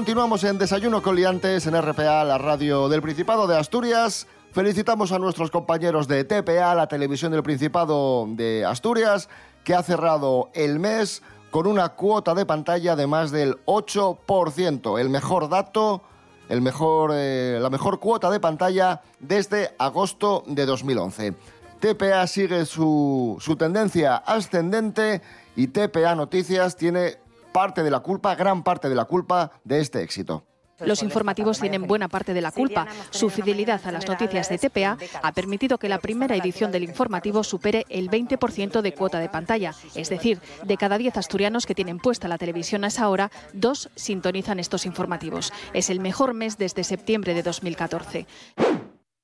Continuamos 0.00 0.44
en 0.44 0.56
Desayuno 0.56 1.02
con 1.02 1.14
Liantes 1.14 1.66
en 1.66 1.78
RPA, 1.78 2.24
la 2.24 2.38
radio 2.38 2.88
del 2.88 3.02
Principado 3.02 3.46
de 3.46 3.58
Asturias. 3.58 4.26
Felicitamos 4.50 5.12
a 5.12 5.18
nuestros 5.18 5.50
compañeros 5.50 6.08
de 6.08 6.24
TPA, 6.24 6.74
la 6.74 6.86
televisión 6.86 7.32
del 7.32 7.42
Principado 7.42 8.26
de 8.26 8.64
Asturias, 8.64 9.28
que 9.62 9.74
ha 9.74 9.82
cerrado 9.82 10.48
el 10.54 10.78
mes 10.78 11.22
con 11.50 11.66
una 11.66 11.90
cuota 11.90 12.34
de 12.34 12.46
pantalla 12.46 12.96
de 12.96 13.06
más 13.06 13.30
del 13.30 13.58
8%. 13.66 14.98
El 14.98 15.10
mejor 15.10 15.50
dato, 15.50 16.00
el 16.48 16.62
mejor, 16.62 17.10
eh, 17.12 17.58
la 17.60 17.68
mejor 17.68 18.00
cuota 18.00 18.30
de 18.30 18.40
pantalla 18.40 19.02
desde 19.18 19.74
agosto 19.78 20.44
de 20.46 20.64
2011. 20.64 21.34
TPA 21.78 22.26
sigue 22.26 22.64
su, 22.64 23.36
su 23.38 23.54
tendencia 23.56 24.16
ascendente 24.16 25.20
y 25.56 25.66
TPA 25.66 26.14
Noticias 26.14 26.74
tiene 26.76 27.18
parte 27.52 27.82
de 27.82 27.90
la 27.90 28.00
culpa, 28.00 28.34
gran 28.34 28.62
parte 28.62 28.88
de 28.88 28.94
la 28.94 29.04
culpa 29.04 29.50
de 29.64 29.80
este 29.80 30.02
éxito. 30.02 30.44
Los 30.84 31.02
informativos 31.02 31.60
tienen 31.60 31.86
buena 31.86 32.08
parte 32.08 32.34
de 32.34 32.40
la 32.40 32.52
culpa. 32.52 32.86
Su 33.10 33.30
fidelidad 33.30 33.80
a 33.84 33.92
las 33.92 34.06
noticias 34.06 34.48
de 34.48 34.58
TPA 34.58 34.96
ha 35.22 35.32
permitido 35.32 35.78
que 35.78 35.88
la 35.88 35.98
primera 35.98 36.36
edición 36.36 36.72
del 36.72 36.84
informativo 36.84 37.44
supere 37.44 37.84
el 37.88 38.10
20% 38.10 38.80
de 38.80 38.94
cuota 38.94 39.18
de 39.18 39.28
pantalla. 39.28 39.74
Es 39.94 40.08
decir, 40.08 40.40
de 40.64 40.76
cada 40.76 40.98
10 40.98 41.16
asturianos 41.16 41.66
que 41.66 41.74
tienen 41.74 41.98
puesta 41.98 42.28
la 42.28 42.38
televisión 42.38 42.84
a 42.84 42.88
esa 42.88 43.08
hora, 43.08 43.30
dos 43.52 43.90
sintonizan 43.94 44.58
estos 44.58 44.86
informativos. 44.86 45.52
Es 45.74 45.90
el 45.90 46.00
mejor 46.00 46.34
mes 46.34 46.56
desde 46.56 46.84
septiembre 46.84 47.34
de 47.34 47.42
2014. 47.42 48.26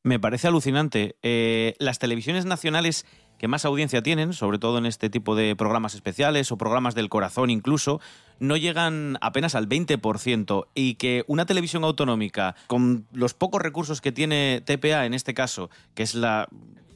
Me 0.03 0.21
parece 0.21 0.47
alucinante. 0.47 1.17
Eh, 1.23 1.75
las 1.81 1.99
televisiones 1.99 2.45
nacionales 2.45 3.07
que 3.38 3.49
más 3.49 3.64
audiencia 3.64 4.03
tienen, 4.03 4.33
sobre 4.33 4.59
todo 4.59 4.79
en 4.79 4.87
este 4.87 5.11
tipo 5.11 5.35
de 5.37 5.55
programas 5.57 5.94
especiales 5.94 6.51
o 6.53 6.57
programas 6.57 6.94
del 6.94 7.09
corazón 7.09 7.51
incluso, 7.51 8.01
no 8.38 8.57
llegan 8.57 9.18
apenas 9.20 9.55
al 9.55 9.68
20% 9.68 10.66
y 10.75 10.94
que 10.94 11.25
una 11.27 11.46
televisión 11.46 11.85
autonómica, 11.85 12.55
con 12.66 13.07
los 13.12 13.35
pocos 13.35 13.61
recursos 13.62 14.01
que 14.01 14.12
tiene 14.12 14.62
TPA 14.64 15.07
en 15.07 15.14
este 15.14 15.35
caso, 15.35 15.70
que 15.94 16.03
es 16.03 16.14
la 16.14 16.49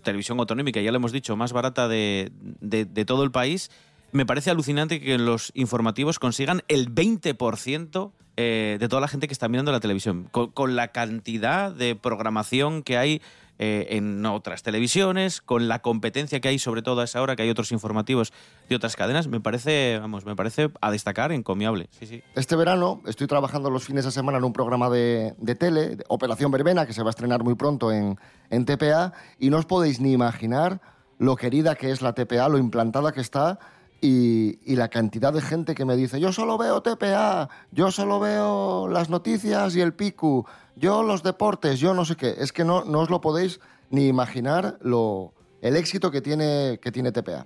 televisión 0.02 0.38
autonómica, 0.40 0.80
ya 0.80 0.90
lo 0.92 0.96
hemos 0.96 1.12
dicho, 1.12 1.36
más 1.36 1.52
barata 1.52 1.88
de, 1.88 2.32
de- 2.60 3.04
todo 3.04 3.22
el 3.22 3.30
país, 3.30 3.70
me 4.12 4.24
parece 4.26 4.50
alucinante 4.50 5.00
que 5.00 5.18
los 5.18 5.52
informativos 5.54 6.18
consigan 6.18 6.62
el 6.68 6.92
20% 6.94 8.12
eh, 8.36 8.76
de 8.80 8.88
toda 8.88 9.00
la 9.00 9.08
gente 9.08 9.26
que 9.26 9.32
está 9.34 9.48
mirando 9.48 9.72
la 9.72 9.80
televisión, 9.80 10.24
con 10.30 10.74
la 10.74 10.88
cantidad 10.88 11.70
de 11.72 11.94
programación 11.96 12.82
que 12.82 12.96
hay 12.96 13.20
eh, 13.62 13.98
en 13.98 14.24
otras 14.24 14.62
televisiones, 14.62 15.42
con 15.42 15.68
la 15.68 15.80
competencia 15.80 16.40
que 16.40 16.48
hay, 16.48 16.58
sobre 16.58 16.80
todo 16.80 17.02
a 17.02 17.04
esa 17.04 17.20
hora, 17.20 17.36
que 17.36 17.42
hay 17.42 17.50
otros 17.50 17.72
informativos 17.72 18.32
de 18.70 18.74
otras 18.74 18.96
cadenas, 18.96 19.28
me 19.28 19.38
parece, 19.38 19.98
vamos, 20.00 20.24
me 20.24 20.34
parece 20.34 20.70
a 20.80 20.90
destacar, 20.90 21.30
encomiable. 21.30 21.90
Este 22.34 22.56
verano 22.56 23.02
estoy 23.04 23.26
trabajando 23.26 23.68
los 23.68 23.84
fines 23.84 24.06
de 24.06 24.12
semana 24.12 24.38
en 24.38 24.44
un 24.44 24.54
programa 24.54 24.88
de, 24.88 25.34
de 25.36 25.54
tele, 25.56 25.98
Operación 26.08 26.50
Verbena, 26.50 26.86
que 26.86 26.94
se 26.94 27.02
va 27.02 27.10
a 27.10 27.10
estrenar 27.10 27.44
muy 27.44 27.54
pronto 27.54 27.92
en, 27.92 28.18
en 28.48 28.64
TPA, 28.64 29.12
y 29.38 29.50
no 29.50 29.58
os 29.58 29.66
podéis 29.66 30.00
ni 30.00 30.12
imaginar 30.12 30.80
lo 31.18 31.36
querida 31.36 31.74
que 31.74 31.90
es 31.90 32.00
la 32.00 32.14
TPA, 32.14 32.48
lo 32.48 32.56
implantada 32.56 33.12
que 33.12 33.20
está 33.20 33.58
y, 34.00 34.58
y 34.64 34.76
la 34.76 34.88
cantidad 34.88 35.32
de 35.32 35.40
gente 35.40 35.74
que 35.74 35.84
me 35.84 35.96
dice, 35.96 36.20
yo 36.20 36.32
solo 36.32 36.56
veo 36.58 36.82
TPA, 36.82 37.48
yo 37.70 37.90
solo 37.90 38.20
veo 38.20 38.88
las 38.88 39.10
noticias 39.10 39.76
y 39.76 39.80
el 39.80 39.92
PICU, 39.92 40.46
yo 40.76 41.02
los 41.02 41.22
deportes, 41.22 41.78
yo 41.80 41.94
no 41.94 42.04
sé 42.04 42.16
qué. 42.16 42.34
Es 42.38 42.52
que 42.52 42.64
no, 42.64 42.84
no 42.84 43.00
os 43.00 43.10
lo 43.10 43.20
podéis 43.20 43.60
ni 43.90 44.06
imaginar 44.06 44.78
lo, 44.80 45.34
el 45.60 45.76
éxito 45.76 46.10
que 46.10 46.20
tiene, 46.20 46.78
que 46.82 46.90
tiene 46.90 47.12
TPA. 47.12 47.44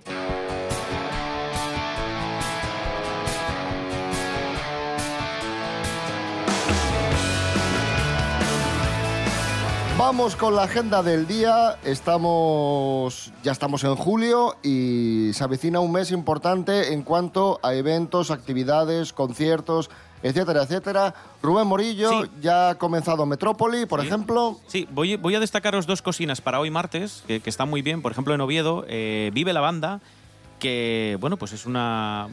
Vamos 10.07 10.35
con 10.35 10.55
la 10.55 10.63
agenda 10.65 11.01
del 11.01 11.25
día. 11.25 11.79
Estamos 11.83 13.31
ya 13.41 13.51
estamos 13.51 13.83
en 13.83 13.95
julio 13.95 14.55
y 14.61 15.31
se 15.33 15.43
avecina 15.43 15.79
un 15.79 15.91
mes 15.91 16.11
importante 16.11 16.93
en 16.93 17.01
cuanto 17.01 17.59
a 17.63 17.73
eventos, 17.73 18.29
actividades, 18.29 19.13
conciertos, 19.13 19.89
etcétera, 20.21 20.61
etcétera. 20.61 21.15
Rubén 21.41 21.65
Morillo 21.65 22.25
ya 22.39 22.69
ha 22.69 22.75
comenzado 22.75 23.25
Metrópoli, 23.25 23.87
por 23.87 23.99
Sí. 24.01 24.05
ejemplo. 24.05 24.59
Sí, 24.67 24.87
voy, 24.91 25.15
voy 25.15 25.33
a 25.33 25.39
destacaros 25.39 25.87
dos 25.87 26.03
cocinas 26.03 26.39
para 26.39 26.59
hoy 26.59 26.69
martes, 26.69 27.23
que, 27.25 27.39
que 27.39 27.49
están 27.49 27.67
muy 27.71 27.81
bien. 27.81 28.03
Por 28.03 28.11
ejemplo, 28.11 28.35
en 28.35 28.41
Oviedo, 28.41 28.85
eh, 28.87 29.31
Vive 29.33 29.53
la 29.53 29.61
Banda, 29.61 30.01
que, 30.59 31.17
bueno, 31.19 31.37
pues 31.37 31.51
es 31.51 31.65
una, 31.65 32.27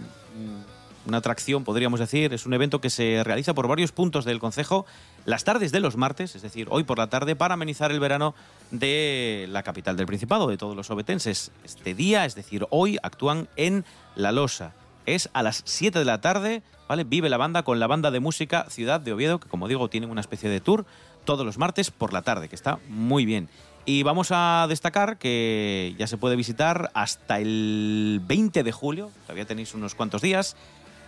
una 1.06 1.18
atracción, 1.18 1.64
podríamos 1.64 2.00
decir. 2.00 2.32
Es 2.32 2.46
un 2.46 2.54
evento 2.54 2.80
que 2.80 2.90
se 2.90 3.22
realiza 3.24 3.54
por 3.54 3.68
varios 3.68 3.92
puntos 3.92 4.24
del 4.24 4.38
concejo 4.38 4.86
las 5.24 5.44
tardes 5.44 5.72
de 5.72 5.80
los 5.80 5.96
martes, 5.96 6.34
es 6.34 6.42
decir, 6.42 6.66
hoy 6.70 6.84
por 6.84 6.98
la 6.98 7.08
tarde, 7.08 7.36
para 7.36 7.54
amenizar 7.54 7.90
el 7.92 8.00
verano 8.00 8.34
de 8.70 9.46
la 9.50 9.62
capital 9.62 9.96
del 9.96 10.06
Principado, 10.06 10.48
de 10.48 10.56
todos 10.56 10.76
los 10.76 10.90
obetenses. 10.90 11.52
Este 11.64 11.94
día, 11.94 12.24
es 12.24 12.34
decir, 12.34 12.66
hoy, 12.70 12.98
actúan 13.02 13.48
en 13.56 13.84
La 14.16 14.32
Losa. 14.32 14.72
Es 15.06 15.30
a 15.32 15.42
las 15.42 15.62
7 15.64 15.98
de 15.98 16.04
la 16.04 16.20
tarde, 16.20 16.62
¿vale? 16.88 17.04
Vive 17.04 17.28
la 17.28 17.36
banda 17.36 17.62
con 17.62 17.80
la 17.80 17.86
banda 17.86 18.10
de 18.10 18.20
música 18.20 18.66
Ciudad 18.68 19.00
de 19.00 19.12
Oviedo, 19.12 19.40
que 19.40 19.48
como 19.48 19.68
digo, 19.68 19.88
tienen 19.88 20.10
una 20.10 20.20
especie 20.20 20.48
de 20.48 20.60
tour 20.60 20.86
todos 21.24 21.46
los 21.46 21.58
martes 21.58 21.90
por 21.90 22.12
la 22.12 22.22
tarde, 22.22 22.48
que 22.48 22.56
está 22.56 22.78
muy 22.88 23.24
bien. 23.24 23.48
Y 23.84 24.04
vamos 24.04 24.28
a 24.30 24.66
destacar 24.68 25.18
que 25.18 25.94
ya 25.98 26.06
se 26.06 26.16
puede 26.16 26.36
visitar 26.36 26.90
hasta 26.94 27.40
el 27.40 28.20
20 28.24 28.62
de 28.62 28.72
julio, 28.72 29.10
todavía 29.22 29.44
tenéis 29.44 29.74
unos 29.74 29.96
cuantos 29.96 30.22
días, 30.22 30.56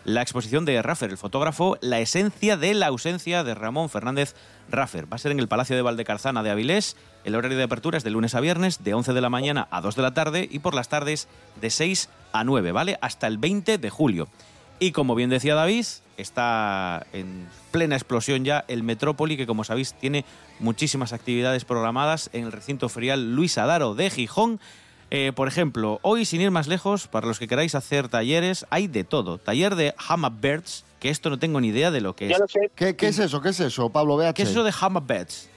la 0.04 0.22
exposición 0.22 0.64
de 0.64 0.80
Raffer, 0.82 1.10
el 1.10 1.18
fotógrafo, 1.18 1.78
La 1.80 2.00
esencia 2.00 2.56
de 2.56 2.74
la 2.74 2.88
ausencia 2.88 3.42
de 3.42 3.54
Ramón 3.54 3.88
Fernández 3.88 4.34
Raffer. 4.70 5.10
Va 5.10 5.16
a 5.16 5.18
ser 5.18 5.32
en 5.32 5.40
el 5.40 5.48
Palacio 5.48 5.76
de 5.76 5.82
Valdecarzana 5.82 6.42
de 6.42 6.50
Avilés. 6.50 6.96
El 7.24 7.34
horario 7.34 7.56
de 7.56 7.64
apertura 7.64 7.96
es 7.96 8.04
de 8.04 8.10
lunes 8.10 8.34
a 8.34 8.40
viernes, 8.40 8.84
de 8.84 8.94
11 8.94 9.14
de 9.14 9.20
la 9.20 9.30
mañana 9.30 9.66
a 9.70 9.80
2 9.80 9.96
de 9.96 10.02
la 10.02 10.14
tarde 10.14 10.48
y 10.50 10.58
por 10.58 10.74
las 10.74 10.88
tardes 10.88 11.26
de 11.60 11.70
6 11.70 12.10
a 12.32 12.44
9, 12.44 12.72
¿vale? 12.72 12.98
Hasta 13.00 13.26
el 13.26 13.38
20 13.38 13.78
de 13.78 13.90
julio. 13.90 14.28
Y 14.78 14.92
como 14.92 15.14
bien 15.14 15.30
decía 15.30 15.54
David, 15.54 15.86
está 16.16 17.06
en 17.12 17.48
plena 17.70 17.96
explosión 17.96 18.44
ya 18.44 18.64
el 18.68 18.82
Metrópoli, 18.82 19.36
que 19.36 19.46
como 19.46 19.64
sabéis 19.64 19.94
tiene 19.94 20.24
muchísimas 20.58 21.12
actividades 21.12 21.64
programadas 21.64 22.28
en 22.32 22.44
el 22.44 22.52
recinto 22.52 22.88
ferial 22.88 23.34
Luis 23.34 23.56
Adaro 23.56 23.94
de 23.94 24.10
Gijón. 24.10 24.60
Eh, 25.16 25.32
por 25.32 25.46
ejemplo, 25.46 26.00
hoy, 26.02 26.24
sin 26.24 26.40
ir 26.40 26.50
más 26.50 26.66
lejos, 26.66 27.06
para 27.06 27.28
los 27.28 27.38
que 27.38 27.46
queráis 27.46 27.76
hacer 27.76 28.08
talleres, 28.08 28.66
hay 28.70 28.88
de 28.88 29.04
todo. 29.04 29.38
Taller 29.38 29.76
de 29.76 29.94
Hammerbirds, 30.08 30.84
que 30.98 31.08
esto 31.08 31.30
no 31.30 31.38
tengo 31.38 31.60
ni 31.60 31.68
idea 31.68 31.92
de 31.92 32.00
lo 32.00 32.16
que 32.16 32.32
es. 32.32 32.38
¿Qué, 32.74 32.96
qué 32.96 33.06
es 33.06 33.20
eso? 33.20 33.40
¿Qué 33.40 33.50
es 33.50 33.60
eso, 33.60 33.90
Pablo 33.90 34.16
BH? 34.16 34.34
¿Qué 34.34 34.42
es 34.42 34.50
eso 34.50 34.64
de 34.64 34.72
Hammerbirds? 34.80 35.48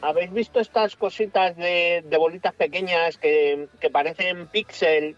¿Habéis 0.00 0.32
visto 0.32 0.60
estas 0.60 0.96
cositas 0.96 1.54
de, 1.58 2.02
de 2.08 2.16
bolitas 2.16 2.54
pequeñas 2.54 3.18
que, 3.18 3.68
que 3.80 3.90
parecen 3.90 4.46
píxeles 4.46 5.16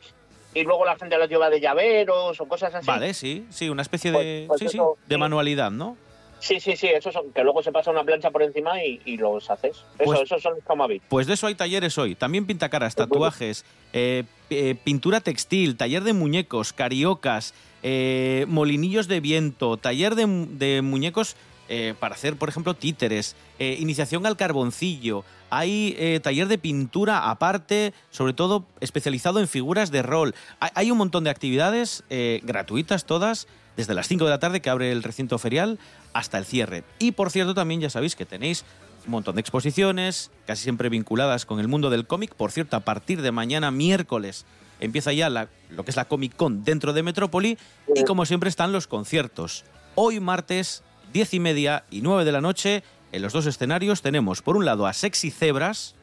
y 0.55 0.63
luego 0.65 0.85
la 0.85 0.97
gente 0.97 1.17
las 1.17 1.29
lleva 1.29 1.49
de 1.49 1.61
llaveros 1.61 2.41
o 2.41 2.47
cosas 2.47 2.75
así? 2.75 2.87
Vale, 2.87 3.15
sí, 3.15 3.47
sí, 3.51 3.69
una 3.69 3.83
especie 3.83 4.11
de, 4.11 4.45
Pues- 4.49 4.61
pues 4.61 4.73
sí, 4.73 4.77
eso, 4.77 4.99
de 5.07 5.15
sí. 5.15 5.19
manualidad, 5.21 5.71
¿no? 5.71 5.97
Sí, 6.45 6.61
sí, 6.61 6.77
sí, 6.77 6.89
esos 6.89 7.15
son, 7.15 7.33
que 7.33 7.43
luego 7.43 7.63
se 7.63 7.73
pasa 7.73 7.91
una 7.91 8.05
plancha 8.05 8.31
por 8.31 8.43
encima 8.43 8.85
y, 8.85 9.01
y 9.07 9.17
los 9.17 9.49
haces. 9.51 9.77
Eso, 9.77 10.05
Pues- 10.05 10.21
esos 10.21 10.43
son 10.43 10.57
los 10.57 10.65
Kamabit. 10.65 11.03
Pues 11.09 11.27
de 11.27 11.33
eso 11.33 11.47
hay 11.47 11.55
talleres 11.55 11.97
hoy. 11.97 12.15
También 12.15 12.45
pintacaras, 12.45 12.95
tatuajes, 12.95 13.65
eh, 13.95 14.25
eh, 14.51 14.75
pintura 14.85 15.21
textil, 15.21 15.79
taller 15.79 16.05
de 16.05 16.13
muñecos, 16.13 16.75
cariocas, 16.75 17.55
eh, 17.83 18.45
molinillos 18.47 19.09
de 19.09 19.21
viento, 19.21 19.79
taller 19.79 20.17
de, 20.17 20.27
mu- 20.27 20.47
de 20.51 20.83
muñecos 20.83 21.35
eh, 21.71 21.95
para 21.99 22.15
hacer, 22.15 22.37
por 22.37 22.51
ejemplo, 22.51 22.75
títeres, 22.75 23.37
eh, 23.59 23.79
iniciación 23.81 24.27
al 24.27 24.37
carboncillo. 24.37 25.25
Hay 25.49 26.21
taller 26.23 26.49
de 26.49 26.59
pintura 26.59 27.31
aparte, 27.31 27.95
sobre 28.11 28.35
todo 28.35 28.65
especializado 28.81 29.41
en 29.41 29.49
figuras 29.49 29.91
de 29.91 30.03
rol. 30.03 30.35
Hay, 30.61 30.71
hay 30.75 30.91
un 30.91 30.99
montón 30.99 31.25
de 31.25 31.31
actividades 31.31 32.03
gratuitas 32.43 33.07
todas, 33.07 33.47
desde 33.77 33.95
las 33.95 34.09
5 34.09 34.25
de 34.25 34.31
la 34.31 34.39
tarde 34.39 34.61
que 34.61 34.71
abre 34.71 34.93
el 34.93 35.03
recinto 35.03 35.39
ferial 35.39 35.79
hasta 36.13 36.39
el 36.39 36.45
cierre. 36.45 36.85
Y 36.99 37.13
por 37.13 37.31
cierto, 37.31 37.55
también 37.55 37.81
ya 37.81 37.91
sabéis 37.91 38.15
que 38.17 38.25
tenéis 38.27 38.65
un 39.07 39.11
montón 39.13 39.35
de 39.35 39.41
exposiciones, 39.41 40.31
casi 40.47 40.63
siempre 40.63 40.89
vinculadas 40.89 41.45
con 41.45 41.61
el 41.61 41.69
mundo 41.69 41.91
del 41.91 42.07
cómic. 42.07 42.35
Por 42.35 42.53
cierto, 42.53 42.77
a 42.77 42.81
partir 42.81 43.21
de 43.23 43.33
mañana 43.33 43.71
miércoles 43.71 44.47
empieza 44.81 45.13
ya 45.13 45.29
la- 45.31 45.49
lo 45.71 45.85
que 45.85 45.91
es 45.91 45.97
la 45.97 46.07
Comic 46.07 46.37
Con 46.37 46.65
dentro 46.65 46.93
de 46.93 47.03
Metrópoli 47.03 47.59
y 47.95 48.05
como 48.05 48.25
siempre 48.27 48.49
están 48.49 48.73
los 48.73 48.87
conciertos. 48.87 49.65
Hoy 49.95 50.21
martes, 50.21 50.83
10 51.13 51.35
y 51.35 51.41
media 51.41 51.85
y 51.91 52.01
9 52.01 52.25
de 52.25 52.33
la 52.33 52.41
noche, 52.41 52.83
en 53.13 53.23
los 53.23 53.33
dos 53.33 53.47
escenarios 53.47 54.03
tenemos 54.03 54.43
por 54.43 54.57
un 54.57 54.65
lado 54.65 54.87
a 54.87 54.93
Sexy 54.93 55.31
Zebras 55.31 55.95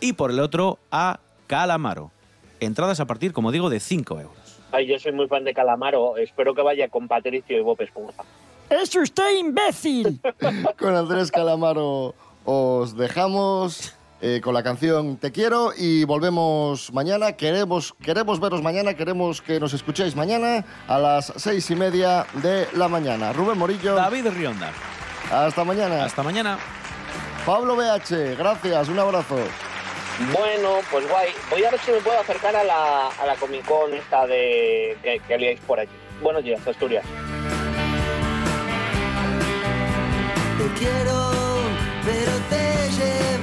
y 0.00 0.14
por 0.14 0.30
el 0.30 0.40
otro 0.40 0.78
a 0.90 1.20
Calamaro. 1.46 2.10
Entradas 2.60 3.00
a 3.00 3.06
partir, 3.06 3.32
como 3.32 3.52
digo, 3.52 3.68
de 3.68 3.80
5 3.80 4.20
euros. 4.20 4.36
Ay, 4.74 4.86
yo 4.86 4.98
soy 4.98 5.12
muy 5.12 5.28
fan 5.28 5.44
de 5.44 5.54
Calamaro. 5.54 6.16
Espero 6.16 6.52
que 6.52 6.60
vaya 6.60 6.88
con 6.88 7.06
Patricio 7.06 7.56
y 7.56 7.60
Bob 7.60 7.80
Esponja. 7.80 8.24
¡Es 8.68 8.96
usted 8.96 9.38
imbécil! 9.38 10.20
Con 10.78 10.96
Andrés 10.96 11.30
Calamaro 11.30 12.14
os 12.44 12.96
dejamos 12.96 13.94
eh, 14.20 14.40
con 14.42 14.52
la 14.52 14.62
canción 14.62 15.16
Te 15.16 15.30
quiero 15.30 15.70
y 15.76 16.04
volvemos 16.04 16.92
mañana. 16.92 17.34
Queremos, 17.34 17.94
queremos 18.02 18.40
veros 18.40 18.62
mañana, 18.62 18.94
queremos 18.94 19.40
que 19.40 19.60
nos 19.60 19.74
escuchéis 19.74 20.16
mañana 20.16 20.64
a 20.88 20.98
las 20.98 21.32
seis 21.36 21.70
y 21.70 21.76
media 21.76 22.26
de 22.42 22.66
la 22.74 22.88
mañana. 22.88 23.32
Rubén 23.32 23.58
Morillo. 23.58 23.94
David 23.94 24.26
Rionda. 24.30 24.72
Hasta 25.30 25.62
mañana. 25.62 26.04
Hasta 26.04 26.24
mañana. 26.24 26.58
Pablo 27.46 27.76
BH, 27.76 28.36
gracias, 28.36 28.88
un 28.88 28.98
abrazo. 28.98 29.36
Bueno, 30.32 30.80
pues 30.90 31.08
guay. 31.08 31.28
Voy 31.50 31.64
a 31.64 31.70
ver 31.70 31.80
si 31.80 31.90
me 31.90 32.00
puedo 32.00 32.18
acercar 32.18 32.54
a 32.54 32.64
la, 32.64 33.08
a 33.08 33.26
la 33.26 33.34
Comic 33.36 33.64
Con 33.64 33.92
esta 33.92 34.26
de 34.26 34.96
que, 35.02 35.20
que 35.20 35.58
por 35.66 35.80
allí. 35.80 35.90
Buenos 36.20 36.44
días, 36.44 36.66
Asturias. 36.66 37.04
Te 40.58 40.78
quiero, 40.78 41.30
pero 42.04 42.32
te 42.48 42.90
llevaste 42.90 43.33